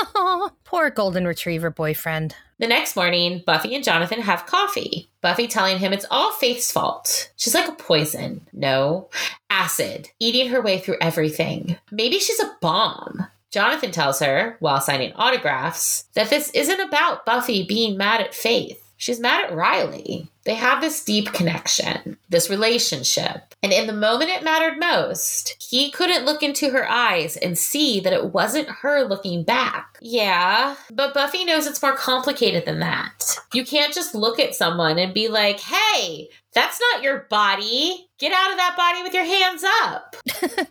[0.63, 2.33] Poor golden retriever boyfriend.
[2.59, 5.09] The next morning, Buffy and Jonathan have coffee.
[5.19, 7.33] Buffy telling him it's all Faith's fault.
[7.35, 8.47] She's like a poison.
[8.53, 9.09] No,
[9.49, 11.75] acid, eating her way through everything.
[11.91, 13.27] Maybe she's a bomb.
[13.51, 18.83] Jonathan tells her, while signing autographs, that this isn't about Buffy being mad at Faith.
[18.97, 20.27] She's mad at Riley.
[20.43, 23.53] They have this deep connection, this relationship.
[23.61, 27.99] And in the moment it mattered most, he couldn't look into her eyes and see
[27.99, 29.97] that it wasn't her looking back.
[30.01, 33.37] Yeah, but Buffy knows it's more complicated than that.
[33.53, 38.09] You can't just look at someone and be like, hey, that's not your body.
[38.17, 40.15] Get out of that body with your hands up.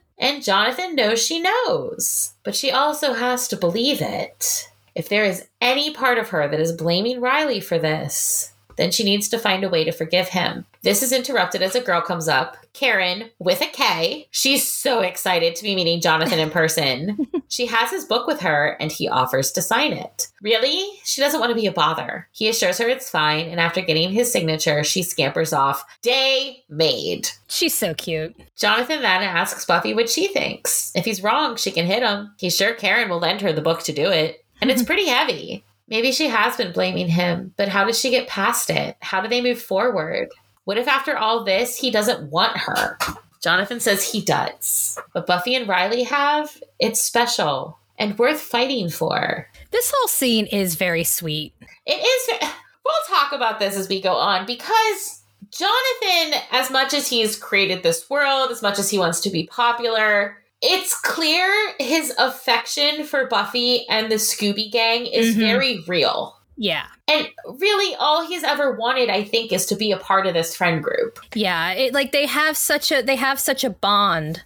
[0.18, 4.70] and Jonathan knows she knows, but she also has to believe it.
[4.94, 9.04] If there is any part of her that is blaming Riley for this, then she
[9.04, 10.66] needs to find a way to forgive him.
[10.82, 14.28] This is interrupted as a girl comes up, Karen with a K.
[14.30, 17.26] She's so excited to be meeting Jonathan in person.
[17.48, 20.28] she has his book with her and he offers to sign it.
[20.42, 20.86] Really?
[21.04, 22.28] She doesn't want to be a bother.
[22.32, 25.84] He assures her it's fine, and after getting his signature, she scampers off.
[26.02, 27.28] Day made.
[27.48, 28.36] She's so cute.
[28.56, 30.92] Jonathan then asks Buffy what she thinks.
[30.94, 32.32] If he's wrong, she can hit him.
[32.38, 34.44] He's sure Karen will lend her the book to do it.
[34.60, 35.64] And it's pretty heavy.
[35.88, 38.96] Maybe she has been blaming him, but how does she get past it?
[39.00, 40.30] How do they move forward?
[40.64, 42.98] What if after all this, he doesn't want her?
[43.40, 44.98] Jonathan says he does.
[45.12, 49.48] But Buffy and Riley have, it's special and worth fighting for.
[49.70, 51.52] This whole scene is very sweet.
[51.86, 52.50] It is.
[52.84, 57.82] We'll talk about this as we go on because Jonathan, as much as he's created
[57.82, 63.26] this world, as much as he wants to be popular, it's clear his affection for
[63.26, 65.40] Buffy and the Scooby Gang is mm-hmm.
[65.40, 66.36] very real.
[66.56, 66.86] Yeah.
[67.08, 70.56] And really all he's ever wanted I think is to be a part of this
[70.56, 71.18] friend group.
[71.34, 74.42] Yeah, it like they have such a they have such a bond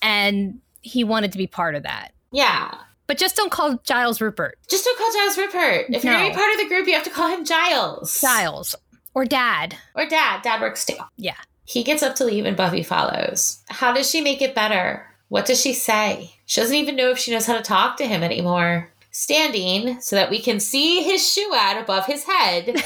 [0.00, 2.12] and he wanted to be part of that.
[2.30, 2.74] Yeah.
[3.06, 4.58] But just don't call Giles Rupert.
[4.68, 5.86] Just don't call Giles Rupert.
[5.90, 6.10] If no.
[6.10, 8.20] you're gonna be part of the group, you have to call him Giles.
[8.20, 8.76] Giles.
[9.14, 9.76] Or Dad.
[9.94, 10.42] Or Dad.
[10.42, 10.96] Dad works too.
[11.16, 11.36] Yeah.
[11.64, 13.62] He gets up to leave and Buffy follows.
[13.68, 15.06] How does she make it better?
[15.34, 16.30] What does she say?
[16.46, 18.88] She doesn't even know if she knows how to talk to him anymore.
[19.10, 22.80] Standing so that we can see his shoe ad above his head.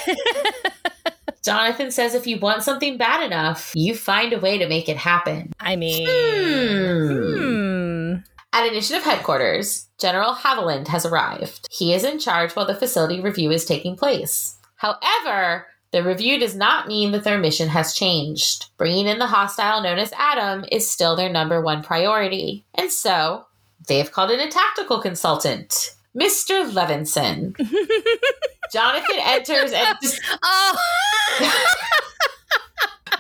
[1.45, 4.97] Jonathan says if you want something bad enough, you find a way to make it
[4.97, 5.53] happen.
[5.61, 7.37] I mean, hmm.
[7.37, 8.15] Hmm.
[8.55, 11.69] At Initiative headquarters, General Haviland has arrived.
[11.71, 14.57] He is in charge while the facility review is taking place.
[14.77, 18.67] However, the review does not mean that their mission has changed.
[18.77, 22.65] Bringing in the hostile known as Adam is still their number one priority.
[22.75, 23.47] And so,
[23.87, 26.71] they've called in a tactical consultant, Mr.
[26.71, 27.57] Levinson.
[28.73, 29.99] Jonathan enters and.
[30.01, 30.79] Dis- oh!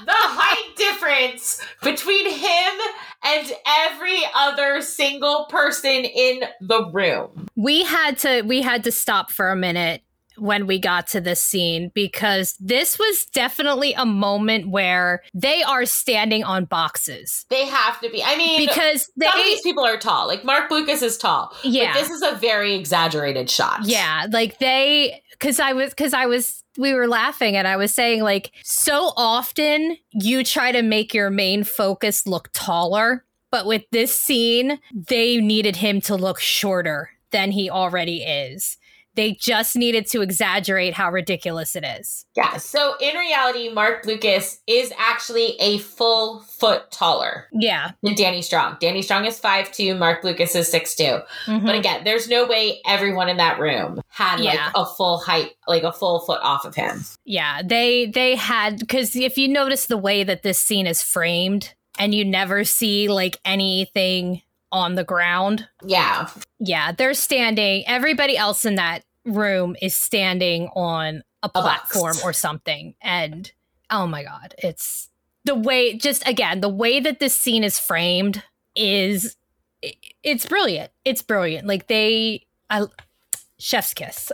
[0.05, 2.81] the height difference between him
[3.25, 7.49] and every other single person in the room.
[7.57, 10.03] We had to we had to stop for a minute
[10.39, 15.85] when we got to this scene because this was definitely a moment where they are
[15.85, 17.47] standing on boxes.
[17.51, 18.23] They have to be.
[18.23, 20.27] I mean, because they, some of these people are tall.
[20.27, 21.55] Like Marc Blucas is tall.
[21.63, 23.81] Yeah, this is a very exaggerated shot.
[23.85, 27.95] Yeah, like they because I was because I was we were laughing and I was
[27.95, 33.25] saying like so often you try to make your main focus look taller.
[33.51, 38.77] But with this scene, they needed him to look shorter than he already is.
[39.19, 42.25] They just needed to exaggerate how ridiculous it is.
[42.37, 42.57] Yeah.
[42.59, 47.49] So in reality, Marc Blucas is actually a full foot taller.
[47.53, 47.91] Yeah.
[48.05, 48.77] Than Danny Strong.
[48.79, 51.25] Danny Strong is 5'2, Marc Blucas is 6'2.
[51.47, 51.67] Mm-hmm.
[51.67, 54.67] But again, there's no way everyone in that room had yeah.
[54.67, 57.05] like a full height, like a full foot off of him.
[57.25, 57.63] Yeah.
[57.65, 62.15] They they had because if you notice the way that this scene is framed and
[62.15, 65.69] you never see like anything on the ground.
[65.85, 66.29] Yeah.
[66.59, 67.85] Yeah, they're standing.
[67.87, 72.95] Everybody else in that room is standing on a platform or something.
[73.01, 73.51] And
[73.91, 75.09] oh my God, it's
[75.45, 78.43] the way, just again, the way that this scene is framed
[78.75, 79.37] is,
[80.23, 80.91] it's brilliant.
[81.05, 81.67] It's brilliant.
[81.67, 82.87] Like they, I,
[83.59, 84.33] chef's kiss.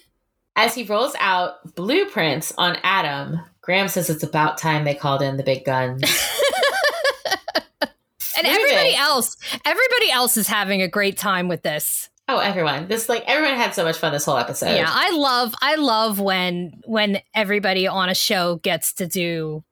[0.56, 5.38] As he rolls out blueprints on Adam, Graham says it's about time they called in
[5.38, 6.02] the big guns.
[7.82, 12.10] and everybody else, everybody else is having a great time with this.
[12.28, 12.88] Oh, everyone.
[12.88, 14.74] This like everyone had so much fun this whole episode.
[14.74, 19.64] Yeah, I love I love when when everybody on a show gets to do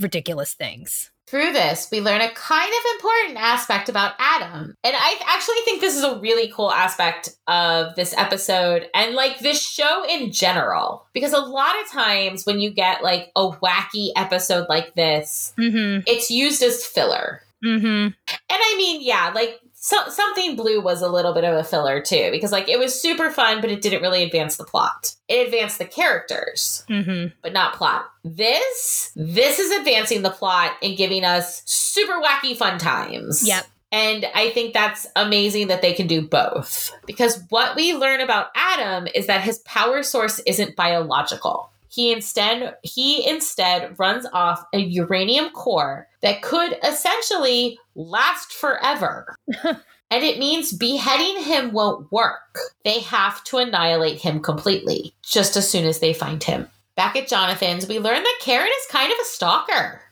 [0.00, 1.10] ridiculous things.
[1.28, 4.74] Through this, we learn a kind of important aspect about Adam.
[4.82, 9.38] And I actually think this is a really cool aspect of this episode and like
[9.40, 11.06] this show in general.
[11.12, 16.00] Because a lot of times when you get like a wacky episode like this, mm-hmm.
[16.06, 17.42] it's used as filler.
[17.62, 17.86] Mm-hmm.
[17.86, 18.14] And
[18.50, 22.28] I mean, yeah, like so, something blue was a little bit of a filler too
[22.30, 25.78] because like it was super fun but it didn't really advance the plot it advanced
[25.78, 27.28] the characters mm-hmm.
[27.40, 32.78] but not plot this this is advancing the plot and giving us super wacky fun
[32.78, 36.92] times yep and I think that's amazing that they can do both.
[37.06, 41.70] Because what we learn about Adam is that his power source isn't biological.
[41.88, 49.34] He instead he instead runs off a uranium core that could essentially last forever.
[49.64, 52.58] and it means beheading him won't work.
[52.84, 56.68] They have to annihilate him completely just as soon as they find him.
[56.96, 60.02] Back at Jonathan's, we learn that Karen is kind of a stalker.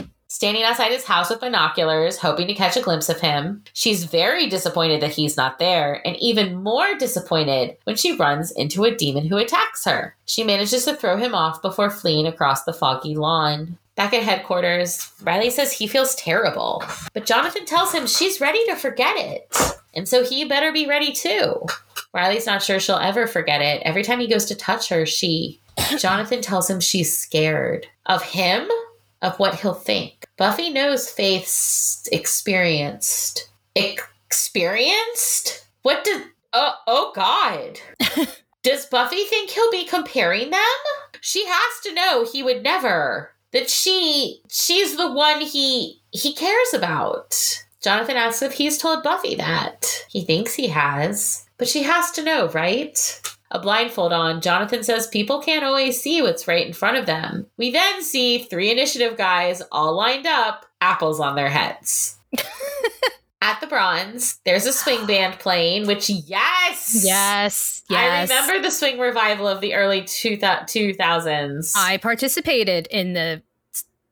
[0.36, 3.64] standing outside his house with binoculars, hoping to catch a glimpse of him.
[3.72, 8.84] She's very disappointed that he's not there, and even more disappointed when she runs into
[8.84, 10.14] a demon who attacks her.
[10.26, 13.78] She manages to throw him off before fleeing across the foggy lawn.
[13.94, 18.76] Back at headquarters, Riley says he feels terrible, but Jonathan tells him she's ready to
[18.76, 19.56] forget it.
[19.94, 21.64] And so he better be ready too.
[22.12, 23.80] Riley's not sure she'll ever forget it.
[23.86, 25.62] Every time he goes to touch her, she.
[25.96, 27.86] Jonathan tells him she's scared.
[28.04, 28.68] Of him?
[29.22, 30.15] Of what he'll think.
[30.36, 33.50] Buffy knows Faith's experienced.
[33.74, 35.66] Experienced?
[35.82, 36.22] What did.
[36.52, 37.80] Oh, oh God.
[38.62, 40.60] Does Buffy think he'll be comparing them?
[41.20, 46.74] She has to know he would never that she she's the one he he cares
[46.74, 47.34] about.
[47.82, 50.04] Jonathan asks if he's told Buffy that.
[50.08, 53.20] He thinks he has, but she has to know, right?
[53.50, 57.46] A blindfold on, Jonathan says people can't always see what's right in front of them.
[57.56, 62.16] We then see three initiative guys all lined up, apples on their heads.
[63.42, 67.02] At the Bronze, there's a swing band playing, which, yes!
[67.04, 68.30] Yes, yes.
[68.30, 71.72] I remember the swing revival of the early two 2000s.
[71.76, 73.42] I participated in the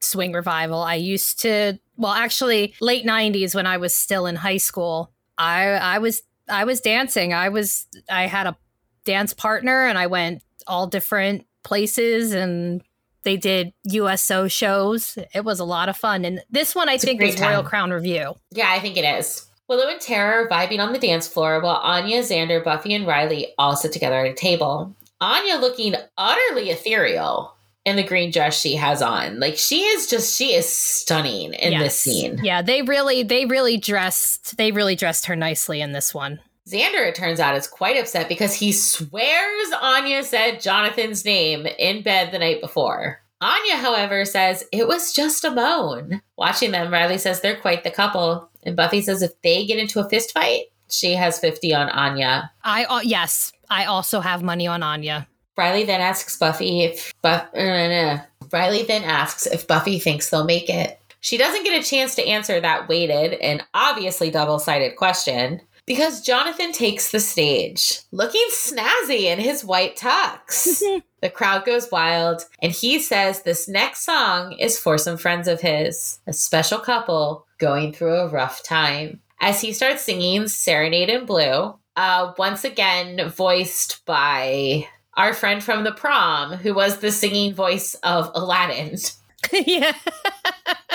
[0.00, 0.82] swing revival.
[0.82, 5.10] I used to, well, actually, late 90s when I was still in high school.
[5.38, 7.32] I I was I was dancing.
[7.32, 8.56] I was I had a
[9.04, 12.82] dance partner and I went all different places and
[13.24, 15.18] they did USO shows.
[15.34, 16.24] It was a lot of fun.
[16.24, 18.34] And this one I it's think is Royal Crown Revue.
[18.50, 19.46] Yeah, I think it is.
[19.68, 23.54] Willow and Tara are vibing on the dance floor while Anya, Xander, Buffy, and Riley
[23.56, 24.94] all sit together at a table.
[25.22, 27.54] Anya looking utterly ethereal
[27.86, 29.40] in the green dress she has on.
[29.40, 31.82] Like she is just she is stunning in yes.
[31.82, 32.40] this scene.
[32.42, 36.40] Yeah, they really they really dressed they really dressed her nicely in this one.
[36.68, 42.02] Xander, it turns out, is quite upset because he swears Anya said Jonathan's name in
[42.02, 43.20] bed the night before.
[43.40, 46.22] Anya, however, says it was just a moan.
[46.36, 48.48] Watching them, Riley says they're quite the couple.
[48.62, 52.50] And Buffy says if they get into a fist fight, she has 50 on Anya.
[52.62, 55.28] I uh, yes, I also have money on Anya.
[55.58, 58.18] Riley then asks Buffy if Buff- uh,
[58.50, 60.98] Riley then asks if Buffy thinks they'll make it.
[61.20, 66.72] She doesn't get a chance to answer that weighted and obviously double-sided question because Jonathan
[66.72, 70.80] takes the stage, looking snazzy in his white tux.
[71.20, 75.60] the crowd goes wild, and he says this next song is for some friends of
[75.60, 79.20] his, a special couple going through a rough time.
[79.40, 85.84] As he starts singing Serenade in Blue, uh, once again voiced by our friend from
[85.84, 88.96] the prom, who was the singing voice of Aladdin.
[89.52, 89.92] yeah.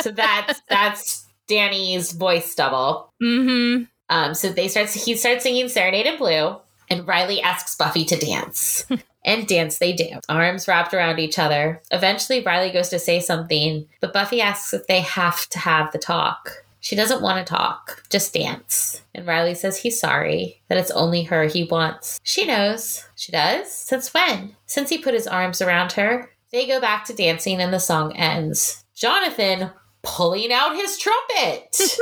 [0.01, 3.13] so that's that's Danny's voice double.
[3.21, 3.83] Mm-hmm.
[4.09, 4.89] Um, so they start.
[4.89, 6.57] He starts singing "Serenade in Blue,"
[6.89, 8.85] and Riley asks Buffy to dance.
[9.25, 11.81] and dance they do, arms wrapped around each other.
[11.91, 15.99] Eventually, Riley goes to say something, but Buffy asks if they have to have the
[15.99, 16.63] talk.
[16.81, 19.01] She doesn't want to talk, just dance.
[19.13, 22.19] And Riley says he's sorry, that it's only her he wants.
[22.23, 23.05] She knows.
[23.15, 23.71] She does?
[23.71, 24.55] Since when?
[24.65, 26.31] Since he put his arms around her.
[26.51, 28.83] They go back to dancing and the song ends.
[28.95, 31.75] Jonathan pulling out his trumpet.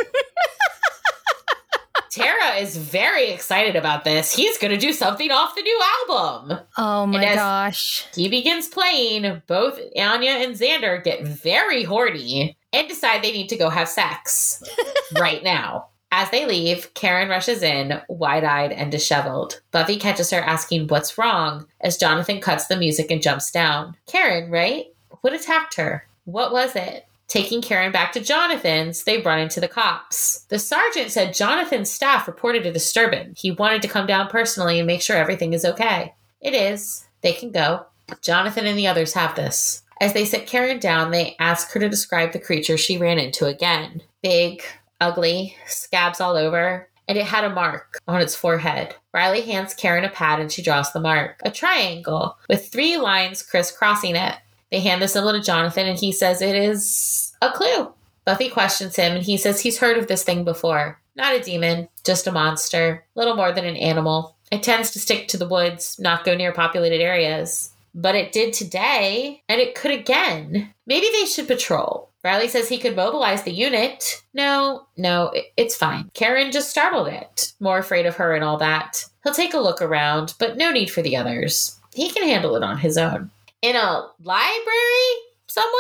[2.18, 4.34] Tara is very excited about this.
[4.36, 6.60] He's going to do something off the new album.
[6.78, 8.06] Oh my gosh.
[8.16, 9.42] He begins playing.
[9.48, 14.64] Both Anya and Xander get very horny and decide they need to go have sex
[15.20, 15.88] right now.
[16.12, 19.62] As they leave, Karen rushes in, wide eyed and disheveled.
[19.72, 23.96] Buffy catches her asking what's wrong as Jonathan cuts the music and jumps down.
[24.08, 24.86] Karen, right?
[25.22, 26.08] What attacked her?
[26.24, 27.07] What was it?
[27.28, 30.46] Taking Karen back to Jonathan's, they run into the cops.
[30.50, 33.42] The sergeant said Jonathan's staff reported a disturbance.
[33.42, 36.14] He wanted to come down personally and make sure everything is okay.
[36.40, 37.06] It is.
[37.22, 37.86] They can go.
[38.22, 39.84] Jonathan and the others have this.
[40.00, 43.46] As they sit Karen down, they ask her to describe the creature she ran into
[43.46, 44.02] again.
[44.22, 44.64] Big,
[45.02, 48.96] ugly, scabs all over, and it had a mark on its forehead.
[49.14, 53.44] Riley hands Karen a pad and she draws the mark, a triangle with three lines
[53.44, 54.36] crisscrossing it.
[54.72, 57.94] They hand the symbol to Jonathan, and he says it is a clue.
[58.26, 61.00] Buffy questions him, and he says he's heard of this thing before.
[61.16, 64.36] Not a demon, just a monster, little more than an animal.
[64.52, 67.72] It tends to stick to the woods, not go near populated areas.
[67.96, 70.74] But it did today, and it could again.
[70.86, 72.10] Maybe they should patrol.
[72.24, 74.22] Riley says he could mobilize the unit.
[74.34, 76.12] No, no, it's fine.
[76.14, 79.06] Karen just startled it, more afraid of her and all that.
[79.24, 81.80] He'll take a look around, but no need for the others.
[81.94, 83.32] He can handle it on his own.
[83.62, 85.14] In a library
[85.48, 85.72] somewhere,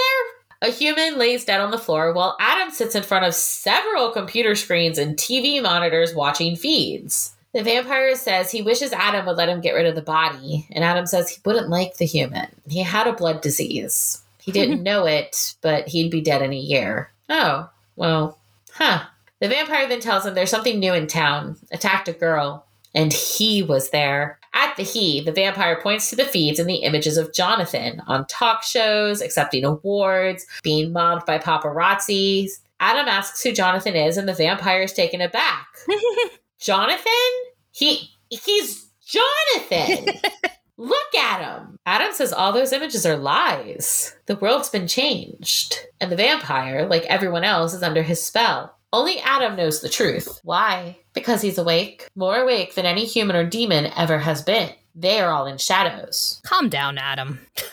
[0.62, 4.56] a human lays dead on the floor while Adam sits in front of several computer
[4.56, 7.34] screens and TV monitors watching feeds.
[7.54, 10.84] The vampire says he wishes Adam would let him get rid of the body, and
[10.84, 12.48] Adam says he wouldn't like the human.
[12.68, 14.22] He had a blood disease.
[14.40, 17.12] He didn't know it, but he'd be dead in a year.
[17.30, 18.38] Oh, well,
[18.74, 19.04] huh.
[19.40, 23.62] The vampire then tells him there's something new in town, attacked a girl, and he
[23.62, 24.37] was there.
[24.58, 28.26] At the he, the vampire points to the feeds and the images of Jonathan on
[28.26, 32.50] talk shows, accepting awards, being mobbed by paparazzi.
[32.80, 35.68] Adam asks who Jonathan is, and the vampire is taken aback.
[36.60, 37.32] Jonathan?
[37.72, 40.16] He he's Jonathan.
[40.78, 41.78] Look at him.
[41.86, 44.16] Adam says all those images are lies.
[44.26, 45.78] The world's been changed.
[46.02, 48.76] And the vampire, like everyone else, is under his spell.
[48.92, 50.40] Only Adam knows the truth.
[50.44, 50.98] Why?
[51.18, 54.70] Because he's awake, more awake than any human or demon ever has been.
[54.94, 56.40] They are all in shadows.
[56.46, 57.40] Calm down, Adam.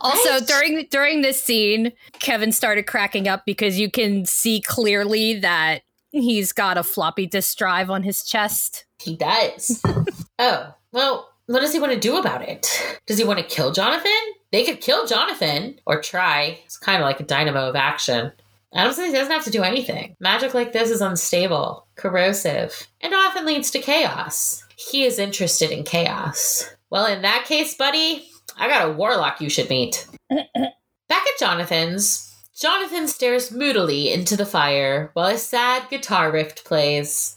[0.00, 0.46] Also, right?
[0.46, 6.52] during during this scene, Kevin started cracking up because you can see clearly that he's
[6.52, 8.86] got a floppy disk drive on his chest.
[9.00, 9.82] He does.
[10.38, 13.00] oh, well, what does he want to do about it?
[13.06, 14.10] Does he want to kill Jonathan?
[14.52, 16.60] They could kill Jonathan or try.
[16.64, 18.32] It's kind of like a dynamo of action.
[18.74, 20.16] Honestly, he doesn't have to do anything.
[20.18, 24.64] Magic like this is unstable, corrosive, and often leads to chaos.
[24.76, 26.70] He is interested in chaos.
[26.90, 30.06] Well, in that case, buddy, I got a warlock you should meet.
[30.30, 30.46] Back
[31.26, 37.36] at Jonathan's, Jonathan stares moodily into the fire while a sad guitar riff plays.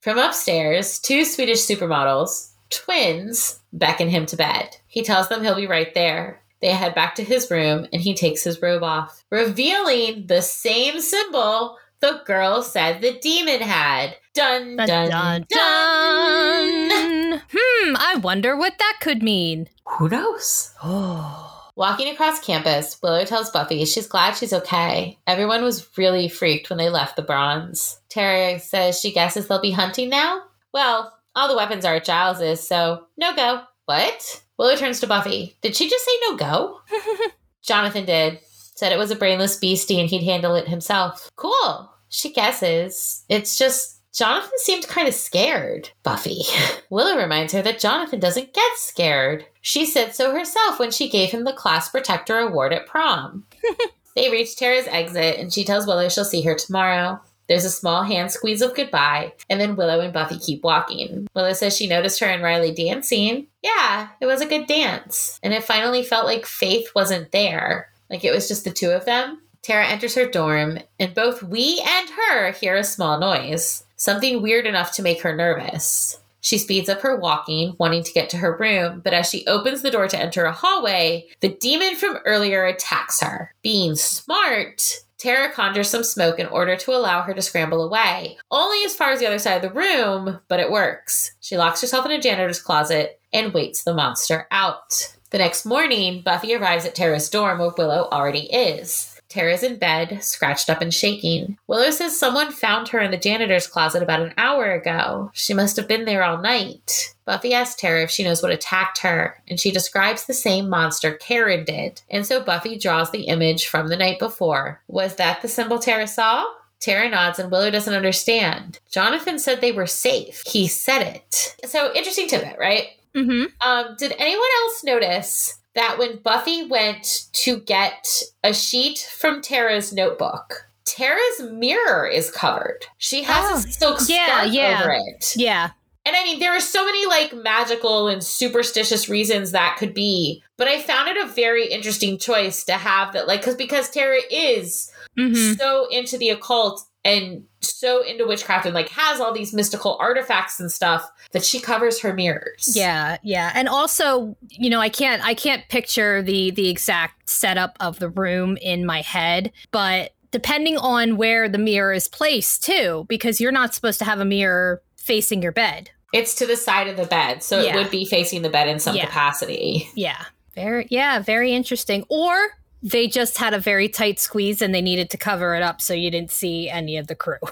[0.00, 4.76] From upstairs, two Swedish supermodels, twins, beckon him to bed.
[4.86, 6.41] He tells them he'll be right there.
[6.62, 11.00] They head back to his room and he takes his robe off, revealing the same
[11.00, 14.16] symbol the girl said the demon had.
[14.34, 16.88] Dun dun dun dun.
[16.88, 17.42] dun.
[17.52, 19.68] Hmm, I wonder what that could mean.
[19.86, 20.74] Who knows?
[20.82, 21.48] Oh.
[21.74, 25.18] Walking across campus, Willow tells Buffy she's glad she's okay.
[25.26, 27.98] Everyone was really freaked when they left the bronze.
[28.08, 30.42] Tara says she guesses they'll be hunting now.
[30.74, 33.62] Well, all the weapons are at Giles's, so no go.
[33.86, 34.42] What?
[34.62, 35.56] Willow turns to Buffy.
[35.60, 36.78] Did she just say no go?
[37.62, 38.38] Jonathan did.
[38.44, 41.28] Said it was a brainless beastie and he'd handle it himself.
[41.34, 41.92] Cool.
[42.10, 43.24] She guesses.
[43.28, 45.90] It's just Jonathan seemed kind of scared.
[46.04, 46.42] Buffy.
[46.90, 49.46] Willow reminds her that Jonathan doesn't get scared.
[49.62, 53.44] She said so herself when she gave him the class protector award at prom.
[54.14, 57.20] they reach Tara's exit and she tells Willow she'll see her tomorrow.
[57.52, 61.28] There's a small hand squeeze of goodbye, and then Willow and Buffy keep walking.
[61.34, 63.46] Willow says she noticed her and Riley dancing.
[63.60, 65.38] Yeah, it was a good dance.
[65.42, 67.90] And it finally felt like Faith wasn't there.
[68.08, 69.42] Like it was just the two of them.
[69.60, 73.84] Tara enters her dorm, and both we and her hear a small noise.
[73.96, 76.20] Something weird enough to make her nervous.
[76.40, 79.82] She speeds up her walking, wanting to get to her room, but as she opens
[79.82, 83.54] the door to enter a hallway, the demon from earlier attacks her.
[83.62, 88.84] Being smart, Tara conjures some smoke in order to allow her to scramble away, only
[88.84, 91.36] as far as the other side of the room, but it works.
[91.40, 95.14] She locks herself in a janitor's closet and waits the monster out.
[95.30, 99.11] The next morning, Buffy arrives at Tara's dorm where Willow already is.
[99.32, 101.56] Tara's in bed, scratched up and shaking.
[101.66, 105.30] Willow says someone found her in the janitor's closet about an hour ago.
[105.32, 107.14] She must have been there all night.
[107.24, 111.14] Buffy asks Tara if she knows what attacked her, and she describes the same monster
[111.14, 112.02] Karen did.
[112.10, 114.82] And so Buffy draws the image from the night before.
[114.86, 116.44] Was that the symbol Tara saw?
[116.78, 118.80] Tara nods and Willow doesn't understand.
[118.90, 120.42] Jonathan said they were safe.
[120.46, 121.56] He said it.
[121.64, 122.88] So interesting tidbit, right?
[123.14, 123.44] Mm-hmm.
[123.66, 129.92] Um, did anyone else notice that when Buffy went to get a sheet from Tara's
[129.92, 132.86] notebook, Tara's mirror is covered.
[132.98, 134.80] She has oh, a silk yeah, scarf yeah.
[134.82, 135.34] over it.
[135.36, 135.70] Yeah.
[136.04, 140.42] And I mean, there are so many like magical and superstitious reasons that could be,
[140.56, 144.18] but I found it a very interesting choice to have that, like, because because Tara
[144.30, 145.52] is mm-hmm.
[145.54, 150.60] so into the occult and so into witchcraft and like has all these mystical artifacts
[150.60, 152.72] and stuff that she covers her mirrors.
[152.76, 153.52] Yeah, yeah.
[153.54, 158.08] And also, you know, I can't I can't picture the the exact setup of the
[158.08, 163.52] room in my head, but depending on where the mirror is placed too, because you're
[163.52, 165.90] not supposed to have a mirror facing your bed.
[166.12, 167.74] It's to the side of the bed, so yeah.
[167.74, 169.06] it would be facing the bed in some yeah.
[169.06, 169.88] capacity.
[169.94, 170.24] Yeah.
[170.54, 172.04] Very yeah, very interesting.
[172.10, 172.36] Or
[172.82, 175.94] they just had a very tight squeeze and they needed to cover it up so
[175.94, 177.38] you didn't see any of the crew.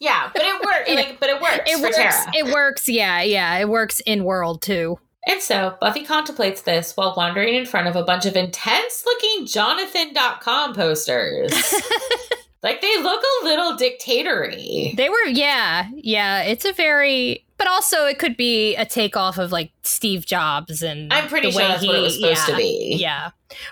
[0.00, 0.90] Yeah, but it worked.
[0.90, 1.62] like, but it works.
[1.66, 1.96] It works.
[1.96, 2.32] Tara.
[2.34, 2.88] It works.
[2.88, 3.56] Yeah, yeah.
[3.56, 4.98] It works in world too.
[5.26, 9.46] And so Buffy contemplates this while wandering in front of a bunch of intense looking
[9.46, 11.52] Jonathan.com posters.
[12.62, 14.92] like they look a little dictatory.
[14.96, 16.42] They were, yeah, yeah.
[16.42, 21.10] It's a very, but also it could be a takeoff of like Steve Jobs and
[21.10, 22.96] I'm pretty sure that's he, what it was supposed yeah, to be.
[23.00, 23.30] Yeah,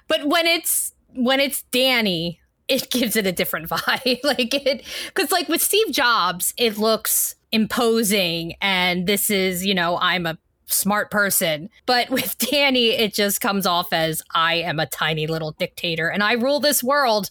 [0.09, 4.21] but when it's when it's Danny, it gives it a different vibe.
[4.25, 9.99] like it, because like with Steve Jobs, it looks imposing, and this is you know
[9.99, 11.69] I'm a smart person.
[11.87, 16.23] But with Danny, it just comes off as I am a tiny little dictator and
[16.23, 17.31] I rule this world.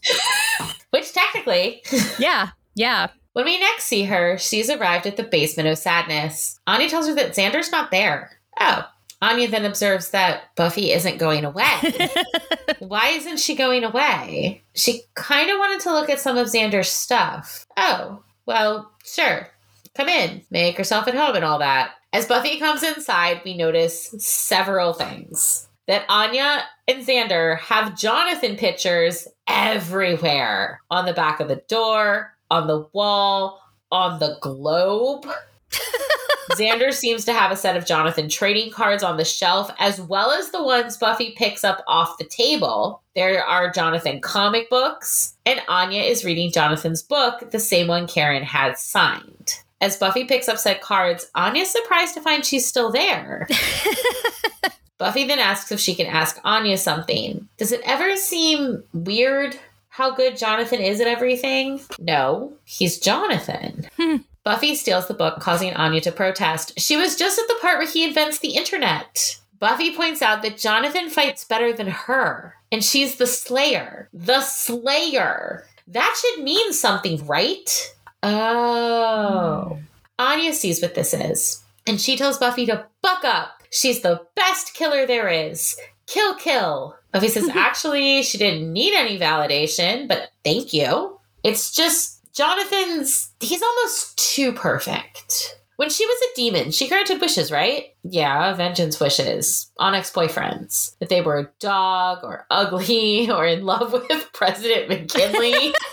[0.91, 1.83] Which technically,
[2.19, 3.07] yeah, yeah.
[3.33, 6.59] When we next see her, she's arrived at the basement of sadness.
[6.67, 8.37] Anya tells her that Xander's not there.
[8.59, 8.85] Oh,
[9.21, 12.09] Anya then observes that Buffy isn't going away.
[12.79, 14.63] Why isn't she going away?
[14.73, 17.67] She kind of wanted to look at some of Xander's stuff.
[17.77, 19.47] Oh, well, sure.
[19.93, 21.91] Come in, make yourself at home and all that.
[22.13, 25.67] As Buffy comes inside, we notice several things.
[25.87, 32.67] That Anya and Xander have Jonathan pictures everywhere on the back of the door, on
[32.67, 33.61] the wall,
[33.91, 35.25] on the globe.
[36.51, 40.31] Xander seems to have a set of Jonathan trading cards on the shelf, as well
[40.31, 43.01] as the ones Buffy picks up off the table.
[43.15, 48.43] There are Jonathan comic books, and Anya is reading Jonathan's book, the same one Karen
[48.43, 49.61] had signed.
[49.79, 53.47] As Buffy picks up said cards, Anya's surprised to find she's still there.
[54.99, 57.47] Buffy then asks if she can ask Anya something.
[57.57, 59.57] Does it ever seem weird
[59.89, 61.81] how good Jonathan is at everything?
[61.97, 63.87] No, he's Jonathan.
[63.97, 64.17] Hmm.
[64.43, 66.79] Buffy steals the book, causing Anya to protest.
[66.79, 69.39] She was just at the part where he invents the internet.
[69.59, 74.09] Buffy points out that Jonathan fights better than her, and she's the Slayer.
[74.11, 75.65] The Slayer.
[75.87, 77.93] That should mean something, right?
[78.23, 79.77] Oh.
[79.77, 79.81] Mm.
[80.17, 83.61] Anya sees what this is, and she tells Buffy to buck up.
[83.71, 85.77] She's the best killer there is.
[86.07, 86.95] Kill, kill.
[87.11, 91.19] Buffy says, actually, she didn't need any validation, but thank you.
[91.43, 95.57] It's just Jonathan's, he's almost too perfect.
[95.77, 97.85] When she was a demon, she granted wishes, right?
[98.03, 100.95] Yeah, vengeance wishes on ex boyfriends.
[100.99, 105.73] If they were a dog or ugly or in love with President McKinley.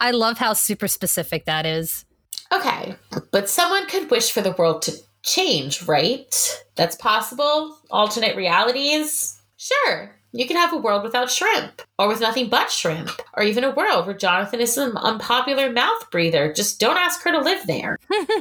[0.00, 2.04] I love how super specific that is.
[2.52, 2.96] Okay,
[3.30, 6.64] but someone could wish for the world to change, right?
[6.76, 7.78] That's possible.
[7.90, 9.38] Alternate realities.
[9.56, 13.62] Sure, you can have a world without shrimp, or with nothing but shrimp, or even
[13.62, 16.52] a world where Jonathan is an unpopular mouth breather.
[16.52, 17.96] Just don't ask her to live there.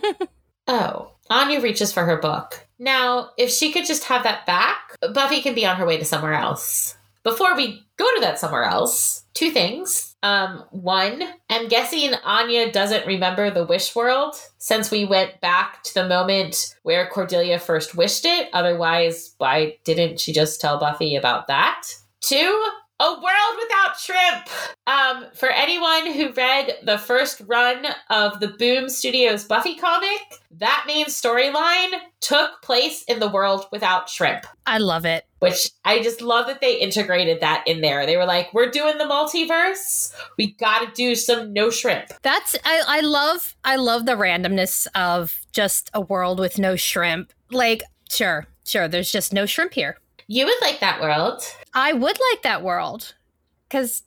[0.67, 2.67] oh, Anya reaches for her book.
[2.79, 6.05] Now, if she could just have that back, Buffy can be on her way to
[6.05, 6.97] somewhere else.
[7.21, 10.12] Before we go to that somewhere else, two things.
[10.24, 15.93] Um, one, I'm guessing Anya doesn't remember the wish world since we went back to
[15.93, 18.49] the moment where Cordelia first wished it.
[18.53, 21.84] Otherwise, why didn't she just tell Buffy about that?
[22.21, 22.65] Two,
[22.99, 24.49] a World Without Shrimp.
[24.85, 30.19] Um, for anyone who read the first run of the Boom Studios Buffy comic,
[30.51, 31.91] that main storyline
[32.21, 34.45] took place in the world without shrimp.
[34.65, 35.25] I love it.
[35.39, 38.05] Which I just love that they integrated that in there.
[38.05, 40.13] They were like, we're doing the multiverse.
[40.37, 42.05] We got to do some no shrimp.
[42.21, 47.33] That's I I love I love the randomness of just a world with no shrimp.
[47.51, 49.97] Like, sure, sure, there's just no shrimp here.
[50.28, 51.41] You would like that world.
[51.74, 53.15] I would like that world
[53.67, 54.03] because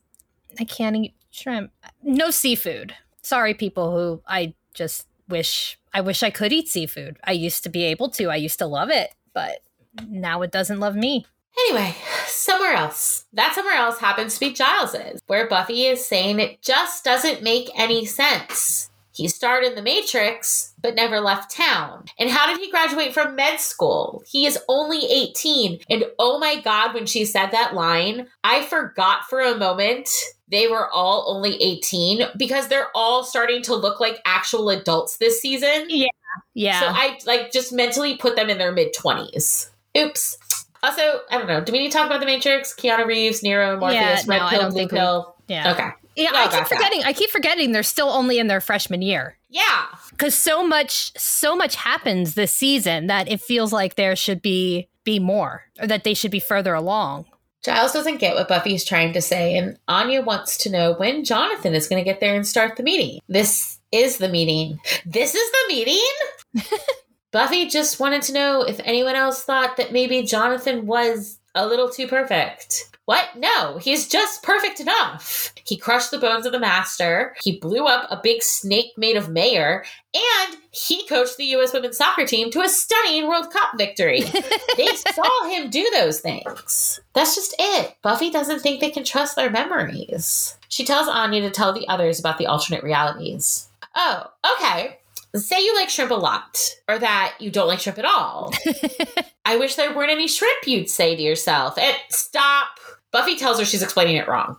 [0.59, 1.73] I can't eat shrimp.
[2.03, 2.95] No seafood.
[3.23, 7.19] Sorry, people who I just wish I wish I could eat seafood.
[7.25, 8.29] I used to be able to.
[8.31, 9.61] I used to love it, but
[10.07, 11.27] now it doesn't love me.
[11.59, 11.95] Anyway,
[12.27, 13.25] somewhere else.
[13.33, 17.71] That somewhere else happens to be Giles's, where Buffy is saying it just doesn't make
[17.75, 18.91] any sense.
[19.17, 22.05] He starred in The Matrix, but never left town.
[22.19, 24.23] And how did he graduate from med school?
[24.27, 25.81] He is only 18.
[25.89, 30.11] And oh my God, when she said that line, I forgot for a moment
[30.49, 35.41] they were all only 18 because they're all starting to look like actual adults this
[35.41, 35.87] season.
[35.89, 36.09] Yeah.
[36.53, 36.81] Yeah.
[36.81, 39.71] So I like just mentally put them in their mid 20s.
[39.97, 40.39] Oops.
[40.83, 41.65] Also, I don't know.
[41.65, 42.75] Do we need to talk about the Matrix?
[42.75, 45.37] Keanu Reeves, Neo, Morpheus, yeah, Red no, Pill, Blue Pill.
[45.49, 45.73] We, yeah.
[45.73, 45.89] Okay.
[46.17, 47.01] Yeah, I keep forgetting.
[47.01, 47.09] That.
[47.09, 49.39] I keep forgetting they're still only in their freshman year.
[49.49, 49.87] Yeah.
[50.19, 54.89] Cuz so much so much happens this season that it feels like there should be
[55.05, 57.27] be more or that they should be further along.
[57.63, 61.75] Giles doesn't get what Buffy's trying to say and Anya wants to know when Jonathan
[61.75, 63.19] is going to get there and start the meeting.
[63.29, 64.79] This is the meeting.
[65.05, 66.09] This is the meeting?
[67.33, 71.89] Buffy just wanted to know if anyone else thought that maybe Jonathan was a little
[71.89, 72.91] too perfect.
[73.07, 73.37] What?
[73.37, 75.53] No, he's just perfect enough.
[75.65, 77.37] He crushed the bones of the master.
[77.41, 81.73] He blew up a big snake made of mayor, and he coached the U.S.
[81.73, 84.21] women's soccer team to a stunning World Cup victory.
[84.77, 87.01] they saw him do those things.
[87.15, 87.97] That's just it.
[88.03, 90.57] Buffy doesn't think they can trust their memories.
[90.69, 93.69] She tells Anya to tell the others about the alternate realities.
[93.95, 94.27] Oh,
[94.59, 94.96] okay
[95.39, 98.53] say you like shrimp a lot or that you don't like shrimp at all.
[99.45, 101.79] I wish there weren't any shrimp, you'd say to yourself.
[101.79, 102.69] And stop.
[103.13, 104.59] Buffy tells her she's explaining it wrong.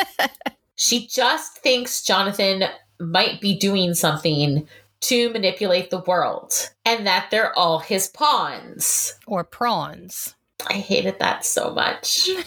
[0.76, 2.64] she just thinks Jonathan
[3.00, 4.68] might be doing something
[5.00, 9.14] to manipulate the world and that they're all his pawns.
[9.26, 10.34] Or prawns.
[10.68, 12.28] I hated that so much.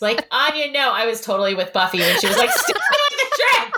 [0.00, 3.74] like, Anya, no, I was totally with Buffy when she was like, stop the shrimp.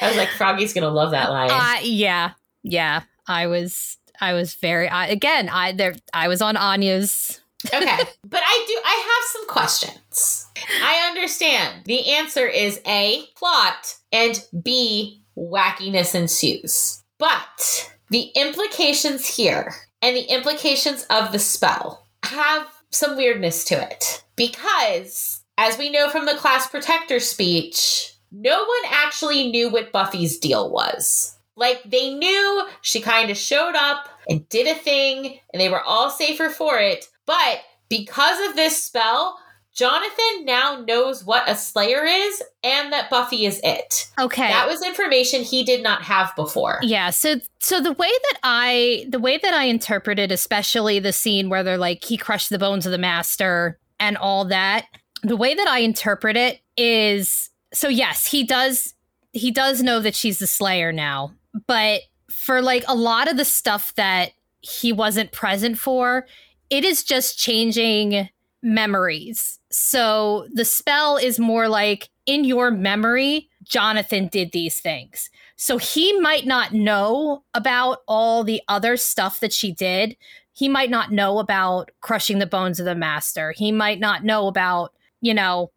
[0.00, 1.50] I was like, Froggy's gonna love that line.
[1.50, 2.32] Uh, yeah,
[2.62, 3.02] yeah.
[3.26, 4.88] I was, I was very.
[4.88, 7.40] I, again, I there, I was on Anya's.
[7.66, 8.80] okay, but I do.
[8.84, 10.46] I have some questions.
[10.82, 11.84] I understand.
[11.84, 17.02] The answer is a plot and b wackiness ensues.
[17.18, 24.24] But the implications here and the implications of the spell have some weirdness to it
[24.36, 30.38] because, as we know from the class protector speech, no one actually knew what Buffy's
[30.38, 31.36] deal was.
[31.56, 35.82] Like they knew she kind of showed up and did a thing and they were
[35.82, 37.06] all safer for it.
[37.26, 39.38] But because of this spell,
[39.74, 44.10] Jonathan now knows what a Slayer is and that Buffy is it.
[44.18, 44.48] Okay.
[44.48, 46.80] That was information he did not have before.
[46.82, 51.50] Yeah, so so the way that I the way that I interpreted especially the scene
[51.50, 54.86] where they're like he crushed the bones of the master and all that,
[55.22, 58.94] the way that I interpret it is so yes, he does
[59.32, 61.32] he does know that she's the Slayer now,
[61.66, 66.26] but for like a lot of the stuff that he wasn't present for,
[66.68, 68.28] it is just changing
[68.62, 69.58] memories.
[69.70, 75.30] So the spell is more like in your memory, Jonathan did these things.
[75.56, 80.16] So he might not know about all the other stuff that she did.
[80.52, 83.52] He might not know about crushing the bones of the master.
[83.52, 85.70] He might not know about, you know,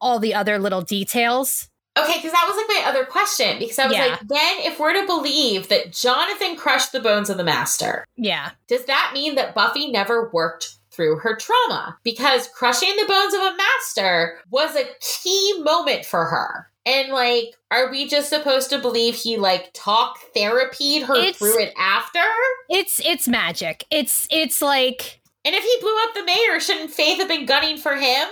[0.00, 1.68] all the other little details.
[1.98, 3.58] Okay, because that was like my other question.
[3.58, 4.06] Because I was Yeah.
[4.06, 8.50] like, then if we're to believe that Jonathan crushed the bones of the master, Yeah.
[8.68, 11.96] does that mean that Buffy never worked through her trauma?
[12.02, 16.70] Because crushing the bones of a master was a key moment for her.
[16.84, 21.60] And like, are we just supposed to believe he like talk therapied her It's- through
[21.60, 22.22] it after?
[22.68, 23.84] It's it's magic.
[23.90, 27.76] It's it's like And if he blew up the mayor, shouldn't Faith have been gunning
[27.78, 28.28] for him?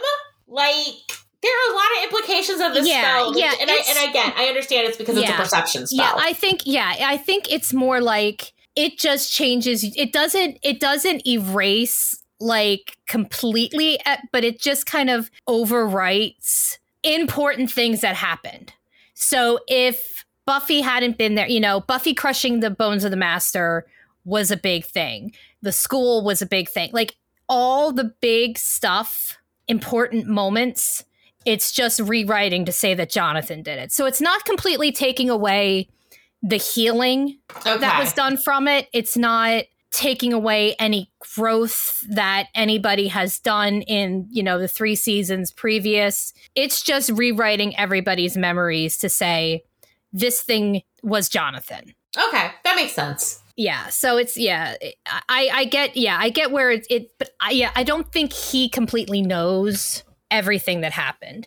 [0.47, 1.14] Like,
[1.45, 3.39] there are a lot of implications of this Yeah, spell.
[3.39, 5.37] yeah, and I and again, I understand it's because it's a Yeah.
[5.37, 6.05] perception spell.
[6.05, 10.81] Yeah, I think yeah, I think it's more like it just changes it doesn't it
[10.81, 18.73] doesn't erase like completely eh, but it just kind of overwrites important things that happened.
[19.15, 23.87] So if Buffy hadn't been there, you know, Buffy crushing the bones of the master
[24.25, 25.33] was a big thing.
[25.63, 26.91] The school was a big thing.
[26.93, 27.17] Like
[27.49, 29.39] all the big stuff,
[29.69, 31.05] important moments,
[31.45, 33.93] it's just rewriting to say that Jonathan did it.
[33.93, 35.89] So it's not completely taking away
[36.43, 37.79] the healing okay.
[37.79, 38.89] that was done from it.
[38.93, 44.97] It's not taking away any growth that anybody has done in, you know, the 3
[44.97, 46.33] seasons previous.
[46.55, 49.65] It's just rewriting everybody's memories to say
[50.13, 51.95] this thing was Jonathan.
[52.17, 53.41] Okay, that makes sense.
[53.57, 54.75] Yeah, so it's yeah,
[55.29, 58.33] I I get yeah, I get where it it but I, yeah, I don't think
[58.33, 61.47] he completely knows everything that happened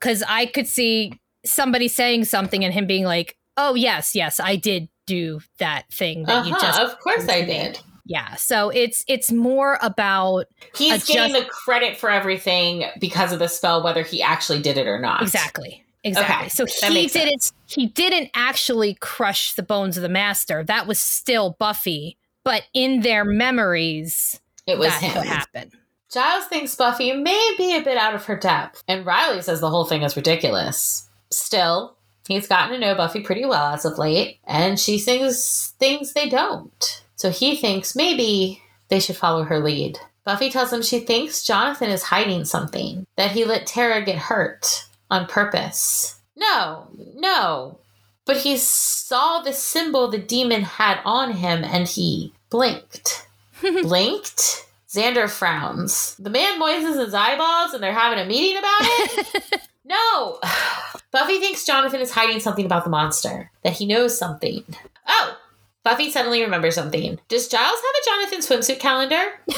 [0.00, 4.56] cuz I could see somebody saying something and him being like, "Oh, yes, yes, I
[4.56, 7.78] did do that thing that you Uh-huh, just of course I did.
[8.04, 10.46] Yeah, so it's it's more about
[10.76, 14.76] He's Adjust- getting the credit for everything because of the spell, whether he actually did
[14.78, 15.22] it or not.
[15.22, 15.82] exactly.
[16.04, 16.36] Exactly.
[16.36, 20.62] Okay, so he didn't he didn't actually crush the bones of the master.
[20.62, 25.22] That was still Buffy, but in their memories It was that's him.
[25.24, 25.72] happened.
[26.16, 29.68] Giles thinks Buffy may be a bit out of her depth, and Riley says the
[29.68, 31.10] whole thing is ridiculous.
[31.30, 31.94] Still,
[32.26, 36.30] he's gotten to know Buffy pretty well as of late, and she sings things they
[36.30, 37.04] don't.
[37.16, 39.98] So he thinks maybe they should follow her lead.
[40.24, 44.86] Buffy tells him she thinks Jonathan is hiding something, that he let Tara get hurt
[45.10, 46.18] on purpose.
[46.34, 47.78] No, no.
[48.24, 53.28] But he saw the symbol the demon had on him and he blinked.
[53.60, 54.66] blinked?
[54.88, 56.14] Xander frowns.
[56.16, 59.60] The man moistens his eyeballs and they're having a meeting about it?
[59.84, 60.38] no.
[61.10, 64.64] Buffy thinks Jonathan is hiding something about the monster, that he knows something.
[65.08, 65.38] Oh,
[65.82, 67.18] Buffy suddenly remembers something.
[67.28, 69.22] Does Giles have a Jonathan swimsuit calendar?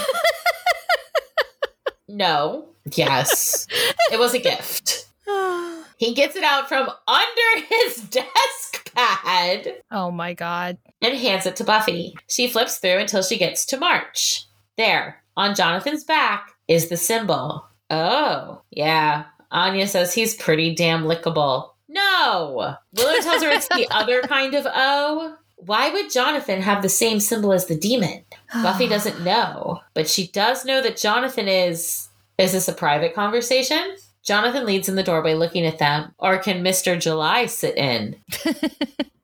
[2.09, 2.67] no.
[2.95, 3.67] Yes.
[4.13, 5.07] It was a gift.
[5.99, 10.79] He gets it out from under his desk pad oh my god.
[11.03, 12.17] and hands it to Buffy.
[12.29, 14.45] She flips through until she gets to March.
[14.79, 17.67] There, on Jonathan's back, is the symbol.
[17.91, 19.25] Oh, yeah.
[19.51, 21.71] Anya says he's pretty damn lickable.
[21.89, 22.77] No!
[22.93, 25.35] Willow tells her it's the other kind of O.
[25.57, 28.25] Why would Jonathan have the same symbol as the demon?
[28.53, 32.09] Buffy doesn't know, but she does know that Jonathan is.
[32.39, 33.97] Is this a private conversation?
[34.23, 36.15] Jonathan leads in the doorway looking at them.
[36.21, 37.01] Or can Mr.
[37.01, 38.15] July sit in?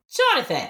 [0.09, 0.67] Jonathan.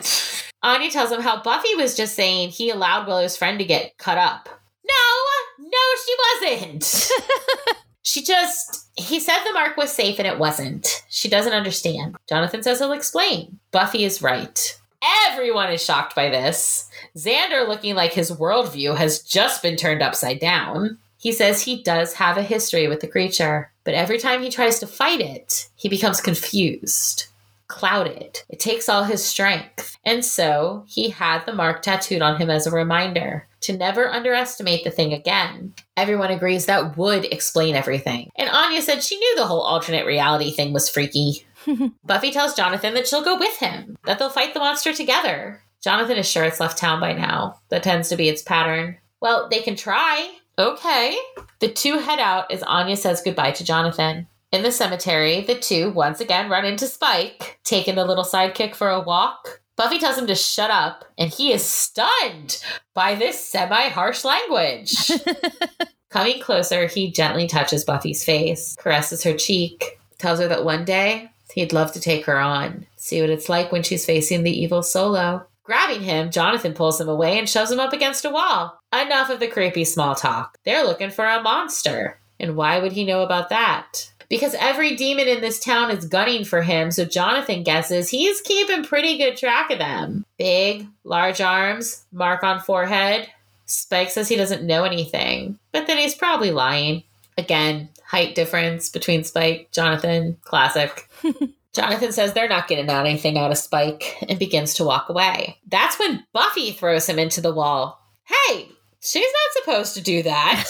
[0.62, 4.20] Anya tells him how Buffy was just saying he allowed Willow's friend to get cut
[4.20, 4.50] up.
[4.88, 6.16] No, no, she
[6.62, 7.12] wasn't.
[8.04, 11.04] she just, he said the mark was safe and it wasn't.
[11.10, 12.16] She doesn't understand.
[12.30, 13.60] Jonathan says he'll explain.
[13.72, 14.80] Buffy is right.
[15.28, 16.90] Everyone is shocked by this.
[17.18, 20.98] Xander, looking like his worldview has just been turned upside down.
[21.18, 24.80] He says he does have a history with the creature, but every time he tries
[24.80, 27.28] to fight it, he becomes confused,
[27.68, 28.42] clouded.
[28.50, 29.98] It takes all his strength.
[30.04, 34.84] And so he had the mark tattooed on him as a reminder to never underestimate
[34.84, 35.74] the thing again.
[35.98, 38.30] Everyone agrees that would explain everything.
[38.36, 41.46] And Anya said she knew the whole alternate reality thing was freaky.
[42.04, 45.62] Buffy tells Jonathan that she'll go with him, that they'll fight the monster together.
[45.84, 47.60] Jonathan is sure it's left town by now.
[47.70, 48.98] That tends to be its pattern.
[49.22, 50.36] Well, they can try.
[50.58, 51.18] Okay.
[51.60, 54.28] The two head out as Anya says goodbye to Jonathan.
[54.52, 58.90] In the cemetery, the two once again run into Spike, taking the little sidekick for
[58.90, 59.62] a walk.
[59.78, 62.64] Buffy tells him to shut up, and he is stunned
[62.94, 65.12] by this semi harsh language.
[66.10, 71.30] Coming closer, he gently touches Buffy's face, caresses her cheek, tells her that one day
[71.54, 74.82] he'd love to take her on, see what it's like when she's facing the evil
[74.82, 75.46] Solo.
[75.64, 78.80] Grabbing him, Jonathan pulls him away and shoves him up against a wall.
[78.94, 80.58] Enough of the creepy small talk.
[80.64, 82.20] They're looking for a monster.
[82.40, 84.12] And why would he know about that?
[84.30, 86.92] Because every demon in this town is gunning for him.
[86.92, 90.26] So Jonathan guesses he's keeping pretty good track of them.
[90.38, 93.28] Big, large arms, mark on forehead.
[93.66, 97.04] Spike says he doesn't know anything, but then he's probably lying.
[97.38, 101.10] Again, height difference between Spike, Jonathan, classic.
[101.74, 105.58] Jonathan says they're not getting out anything out of Spike and begins to walk away.
[105.68, 108.00] That's when Buffy throws him into the wall.
[108.24, 108.70] Hey,
[109.02, 110.66] she's not supposed to do that.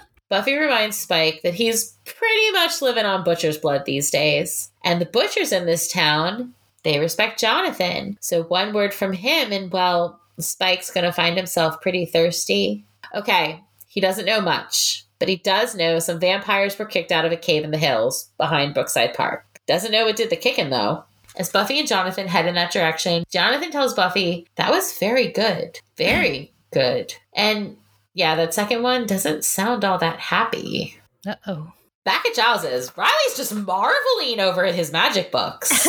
[0.28, 4.70] Buffy reminds Spike that he's pretty much living on butcher's blood these days.
[4.84, 8.16] And the butchers in this town, they respect Jonathan.
[8.20, 12.84] So one word from him, and well, Spike's going to find himself pretty thirsty.
[13.14, 17.32] Okay, he doesn't know much, but he does know some vampires were kicked out of
[17.32, 19.44] a cave in the hills behind Brookside Park.
[19.66, 21.04] Doesn't know what did the kicking, though.
[21.36, 25.80] As Buffy and Jonathan head in that direction, Jonathan tells Buffy, That was very good.
[25.96, 27.14] Very good.
[27.34, 27.76] And
[28.16, 30.98] yeah, that second one doesn't sound all that happy.
[31.26, 31.72] Uh oh.
[32.04, 35.86] Back at Giles's, Riley's just marveling over his magic books.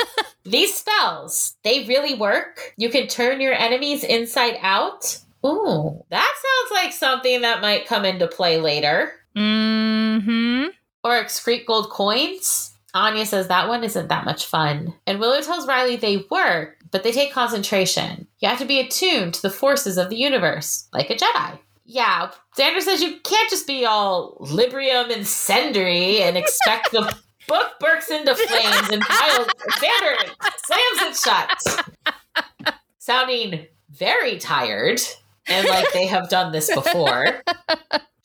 [0.44, 2.74] These spells, they really work.
[2.76, 5.18] You can turn your enemies inside out.
[5.44, 9.12] Ooh, that sounds like something that might come into play later.
[9.36, 10.66] Mm-hmm.
[11.02, 12.72] Or excrete gold coins.
[12.94, 14.94] Anya says that one isn't that much fun.
[15.08, 18.28] And Willow tells Riley they work, but they take concentration.
[18.38, 21.58] You have to be attuned to the forces of the universe, like a Jedi.
[21.84, 27.14] Yeah, Xander says you can't just be all librum incendere and expect the
[27.48, 29.48] book bursts into flames and piles.
[29.78, 30.16] Xander
[30.64, 32.74] slams it shut.
[32.98, 35.00] Sounding very tired
[35.46, 37.42] and like they have done this before.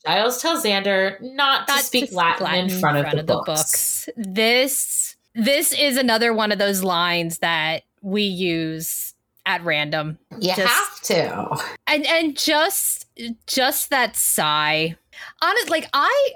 [0.05, 3.28] Giles tells Xander not, not to speak to Latin, Latin, in front, in front of,
[3.28, 4.05] the, of the books.
[4.05, 4.10] books.
[4.16, 9.14] This this is another one of those lines that we use
[9.45, 10.18] at random.
[10.39, 11.64] You just, have to.
[11.88, 12.99] And and just
[13.47, 14.95] just that sigh.
[15.41, 16.32] Honest like I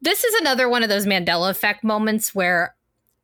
[0.00, 2.74] this is another one of those Mandela effect moments where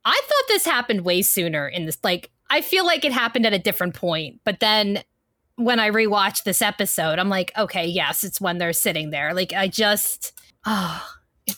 [0.05, 3.53] I thought this happened way sooner in this like I feel like it happened at
[3.53, 5.03] a different point, but then
[5.55, 9.33] when I rewatched this episode, I'm like, okay, yes, it's when they're sitting there.
[9.33, 10.33] Like I just
[10.65, 11.07] oh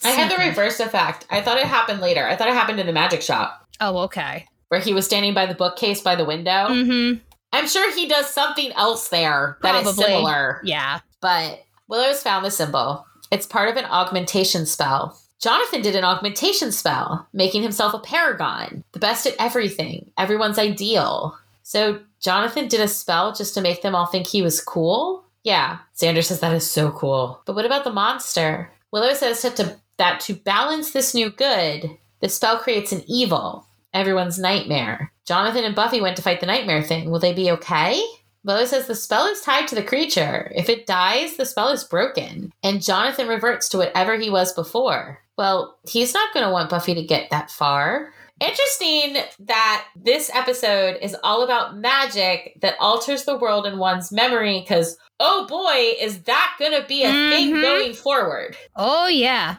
[0.03, 1.25] I had the reverse effect.
[1.29, 2.27] I thought it happened later.
[2.27, 3.67] I thought it happened in the magic shop.
[3.79, 4.47] Oh, okay.
[4.69, 6.67] Where he was standing by the bookcase by the window.
[6.69, 7.19] Mm-hmm.
[7.51, 9.91] I'm sure he does something else there that Probably.
[9.91, 10.61] is similar.
[10.63, 10.99] Yeah.
[11.23, 13.07] But Willow's found the symbol.
[13.31, 15.17] It's part of an augmentation spell.
[15.39, 21.37] Jonathan did an augmentation spell, making himself a paragon, the best at everything, everyone's ideal.
[21.63, 25.23] So Jonathan did a spell just to make them all think he was cool?
[25.43, 27.41] Yeah, Xander says that is so cool.
[27.45, 28.69] But what about the monster?
[28.91, 34.39] Willow says to, that to balance this new good, the spell creates an evil, everyone's
[34.39, 35.13] nightmare.
[35.25, 37.09] Jonathan and Buffy went to fight the nightmare thing.
[37.09, 38.03] Will they be okay?
[38.45, 40.51] Willow says the spell is tied to the creature.
[40.53, 45.19] If it dies, the spell is broken, and Jonathan reverts to whatever he was before.
[45.37, 48.13] Well, he's not going to want Buffy to get that far.
[48.39, 54.59] Interesting that this episode is all about magic that alters the world in one's memory
[54.59, 57.31] because, oh boy, is that going to be a mm-hmm.
[57.31, 58.57] thing going forward.
[58.75, 59.57] Oh, yeah.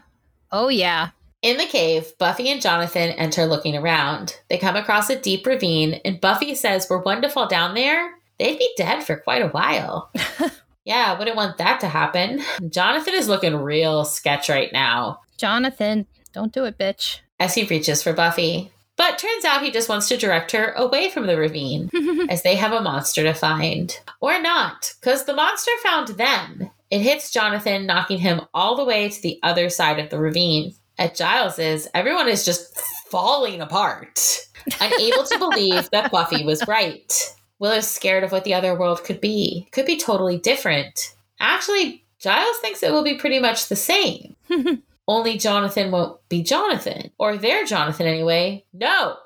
[0.53, 1.11] Oh, yeah.
[1.41, 4.39] In the cave, Buffy and Jonathan enter looking around.
[4.49, 8.15] They come across a deep ravine, and Buffy says, We're one to fall down there,
[8.39, 10.11] they'd be dead for quite a while.
[10.85, 12.43] yeah, I wouldn't want that to happen.
[12.69, 15.21] Jonathan is looking real sketch right now.
[15.37, 17.21] Jonathan, don't do it, bitch.
[17.41, 18.71] As he reaches for Buffy.
[18.97, 21.91] But turns out he just wants to direct her away from the ravine,
[22.29, 23.99] as they have a monster to find.
[24.21, 26.71] Or not, because the monster found them.
[26.91, 30.75] It hits Jonathan, knocking him all the way to the other side of the ravine
[30.99, 32.79] at Giles's, everyone is just
[33.11, 34.47] falling apart,
[34.81, 37.35] unable to believe that Buffy was right.
[37.65, 39.67] Willow's scared of what the other world could be.
[39.73, 41.15] Could be totally different.
[41.41, 44.37] Actually, Giles thinks it will be pretty much the same.
[45.09, 48.67] Only Jonathan won't be Jonathan, or their Jonathan anyway.
[48.75, 49.17] No,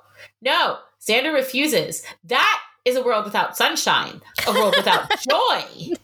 [0.40, 2.04] no, Xander refuses.
[2.22, 5.94] That is a world without sunshine, a world without joy.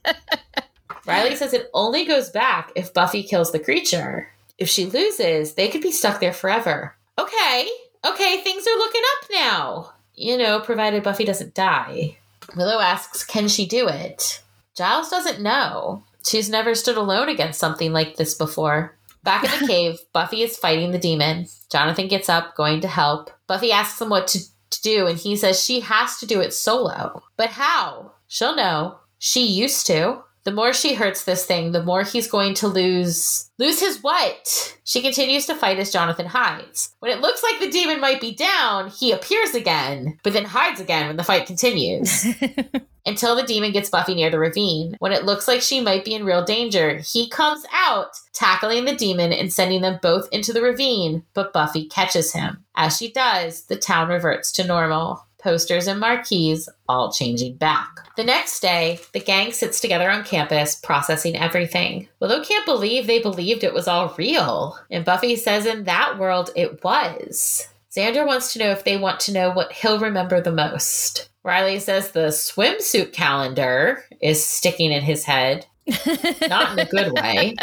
[1.06, 4.28] Riley says it only goes back if Buffy kills the creature
[4.58, 6.96] if she loses, they could be stuck there forever.
[7.16, 7.68] Okay,
[8.04, 9.92] okay, things are looking up now.
[10.14, 12.18] You know, provided Buffy doesn't die.
[12.56, 14.42] Willow asks, can she do it?
[14.76, 16.02] Giles doesn't know.
[16.26, 18.96] She's never stood alone against something like this before.
[19.22, 21.46] Back in the cave, Buffy is fighting the demon.
[21.70, 23.30] Jonathan gets up, going to help.
[23.46, 24.40] Buffy asks him what to,
[24.70, 27.22] to do, and he says she has to do it solo.
[27.36, 28.12] But how?
[28.26, 28.98] She'll know.
[29.18, 33.50] She used to the more she hurts this thing, the more he's going to lose.
[33.58, 34.76] Lose his what?
[34.84, 36.94] She continues to fight as Jonathan hides.
[37.00, 40.80] When it looks like the demon might be down, he appears again, but then hides
[40.80, 42.26] again when the fight continues.
[43.06, 44.96] Until the demon gets Buffy near the ravine.
[44.98, 48.96] When it looks like she might be in real danger, he comes out, tackling the
[48.96, 52.64] demon and sending them both into the ravine, but Buffy catches him.
[52.74, 57.88] As she does, the town reverts to normal posters, and marquees, all changing back.
[58.16, 62.08] The next day, the gang sits together on campus, processing everything.
[62.18, 66.50] Willow can't believe they believed it was all real, and Buffy says in that world
[66.56, 67.68] it was.
[67.94, 71.28] Xander wants to know if they want to know what he'll remember the most.
[71.44, 75.66] Riley says the swimsuit calendar is sticking in his head,
[76.48, 77.54] not in a good way.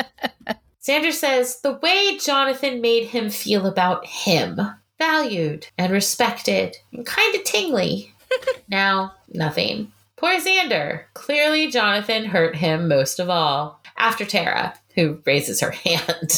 [0.88, 4.62] Xander says the way Jonathan made him feel about him
[5.02, 8.14] valued and respected and kind of tingly.
[8.68, 9.92] now, nothing.
[10.16, 11.06] Poor Xander.
[11.16, 13.82] Clearly, Jonathan hurt him most of all.
[13.98, 16.32] After Tara, who raises her hand.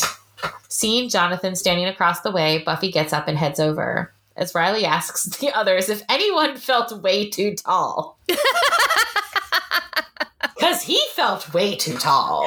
[0.70, 4.14] Seeing Jonathan standing across the way, Buffy gets up and heads over.
[4.38, 8.18] As Riley asks the others if anyone felt way too tall.
[10.56, 12.46] Because he felt way too tall.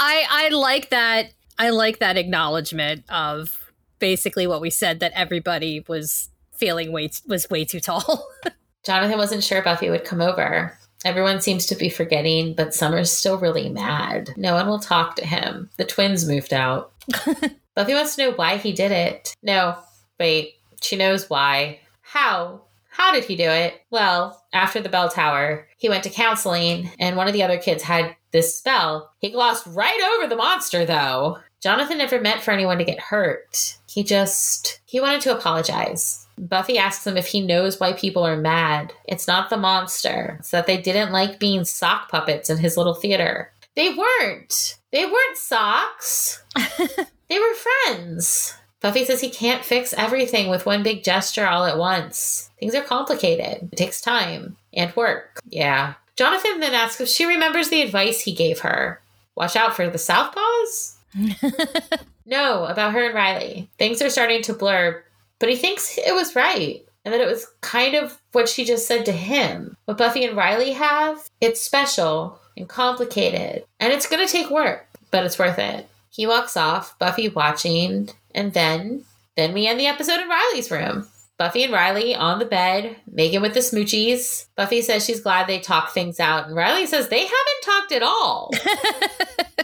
[0.00, 1.32] I I like that.
[1.58, 3.65] I like that acknowledgement of
[3.98, 8.28] basically what we said that everybody was feeling way was way too tall.
[8.84, 10.78] Jonathan wasn't sure Buffy would come over.
[11.04, 14.30] Everyone seems to be forgetting, but Summer's still really mad.
[14.36, 15.70] No one will talk to him.
[15.76, 16.92] The twins moved out.
[17.74, 19.34] Buffy wants to know why he did it.
[19.42, 19.76] No,
[20.18, 20.54] wait.
[20.80, 21.80] She knows why.
[22.00, 22.62] How?
[22.88, 23.82] How did he do it?
[23.90, 27.82] Well, after the bell tower, he went to counseling, and one of the other kids
[27.82, 29.12] had this spell.
[29.18, 31.38] He glossed right over the monster, though.
[31.66, 33.76] Jonathan never meant for anyone to get hurt.
[33.88, 36.24] He just, he wanted to apologize.
[36.38, 38.92] Buffy asks him if he knows why people are mad.
[39.04, 40.36] It's not the monster.
[40.38, 43.50] It's that they didn't like being sock puppets in his little theater.
[43.74, 44.78] They weren't.
[44.92, 46.44] They weren't socks.
[47.28, 47.54] they were
[47.86, 48.54] friends.
[48.80, 52.48] Buffy says he can't fix everything with one big gesture all at once.
[52.60, 53.70] Things are complicated.
[53.72, 55.40] It takes time and work.
[55.48, 55.94] Yeah.
[56.14, 59.02] Jonathan then asks if she remembers the advice he gave her.
[59.34, 60.95] Watch out for the Southpaws?
[62.26, 63.70] no, about her and Riley.
[63.78, 65.02] Things are starting to blur,
[65.38, 68.86] but he thinks it was right and that it was kind of what she just
[68.86, 69.76] said to him.
[69.84, 74.88] What Buffy and Riley have, it's special and complicated, and it's going to take work,
[75.12, 75.88] but it's worth it.
[76.10, 79.04] He walks off, Buffy watching, and then
[79.36, 81.06] then we end the episode in Riley's room.
[81.38, 84.46] Buffy and Riley on the bed, Megan with the smoochies.
[84.56, 88.02] Buffy says she's glad they talked things out, and Riley says they haven't talked at
[88.02, 88.50] all.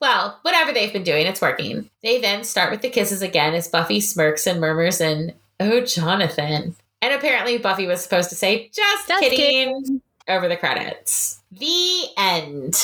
[0.00, 1.88] well, whatever they've been doing, it's working.
[2.02, 6.74] They then start with the kisses again as Buffy smirks and murmurs and Oh, Jonathan.
[7.00, 11.40] And apparently Buffy was supposed to say, Just, Just kidding, kidding, over the credits.
[11.52, 12.74] The end.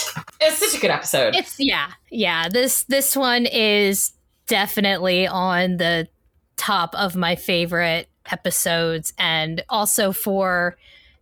[0.40, 1.34] It's such a good episode.
[1.34, 2.48] It's yeah, yeah.
[2.48, 4.12] This this one is
[4.46, 6.08] definitely on the
[6.56, 10.76] top of my favorite episodes and also for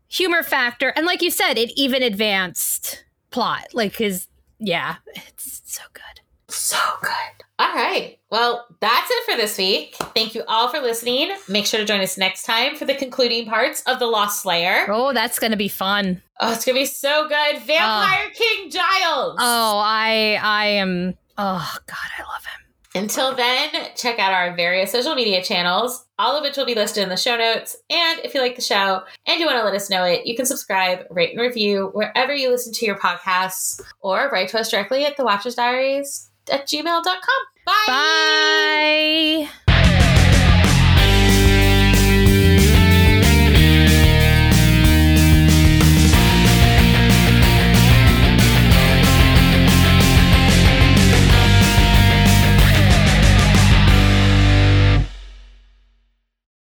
[0.08, 4.26] humor factor and like you said it even advanced plot like his
[4.58, 6.20] yeah, it's so good.
[6.48, 7.12] So good.
[7.58, 8.18] All right.
[8.30, 9.96] Well, that's it for this week.
[10.14, 11.30] Thank you all for listening.
[11.48, 14.86] Make sure to join us next time for the concluding parts of The Lost Slayer.
[14.88, 16.22] Oh, that's going to be fun.
[16.40, 17.62] Oh, it's going to be so good.
[17.62, 19.36] Vampire uh, King Giles.
[19.40, 22.67] Oh, I I am Oh god, I love him.
[22.98, 27.02] Until then, check out our various social media channels, all of which will be listed
[27.02, 27.76] in the show notes.
[27.88, 30.34] And if you like the show and you want to let us know it, you
[30.34, 34.70] can subscribe, rate, and review wherever you listen to your podcasts or write to us
[34.70, 37.22] directly at the Watchers Diaries at gmail.com.
[37.66, 37.84] Bye.
[37.86, 39.48] Bye.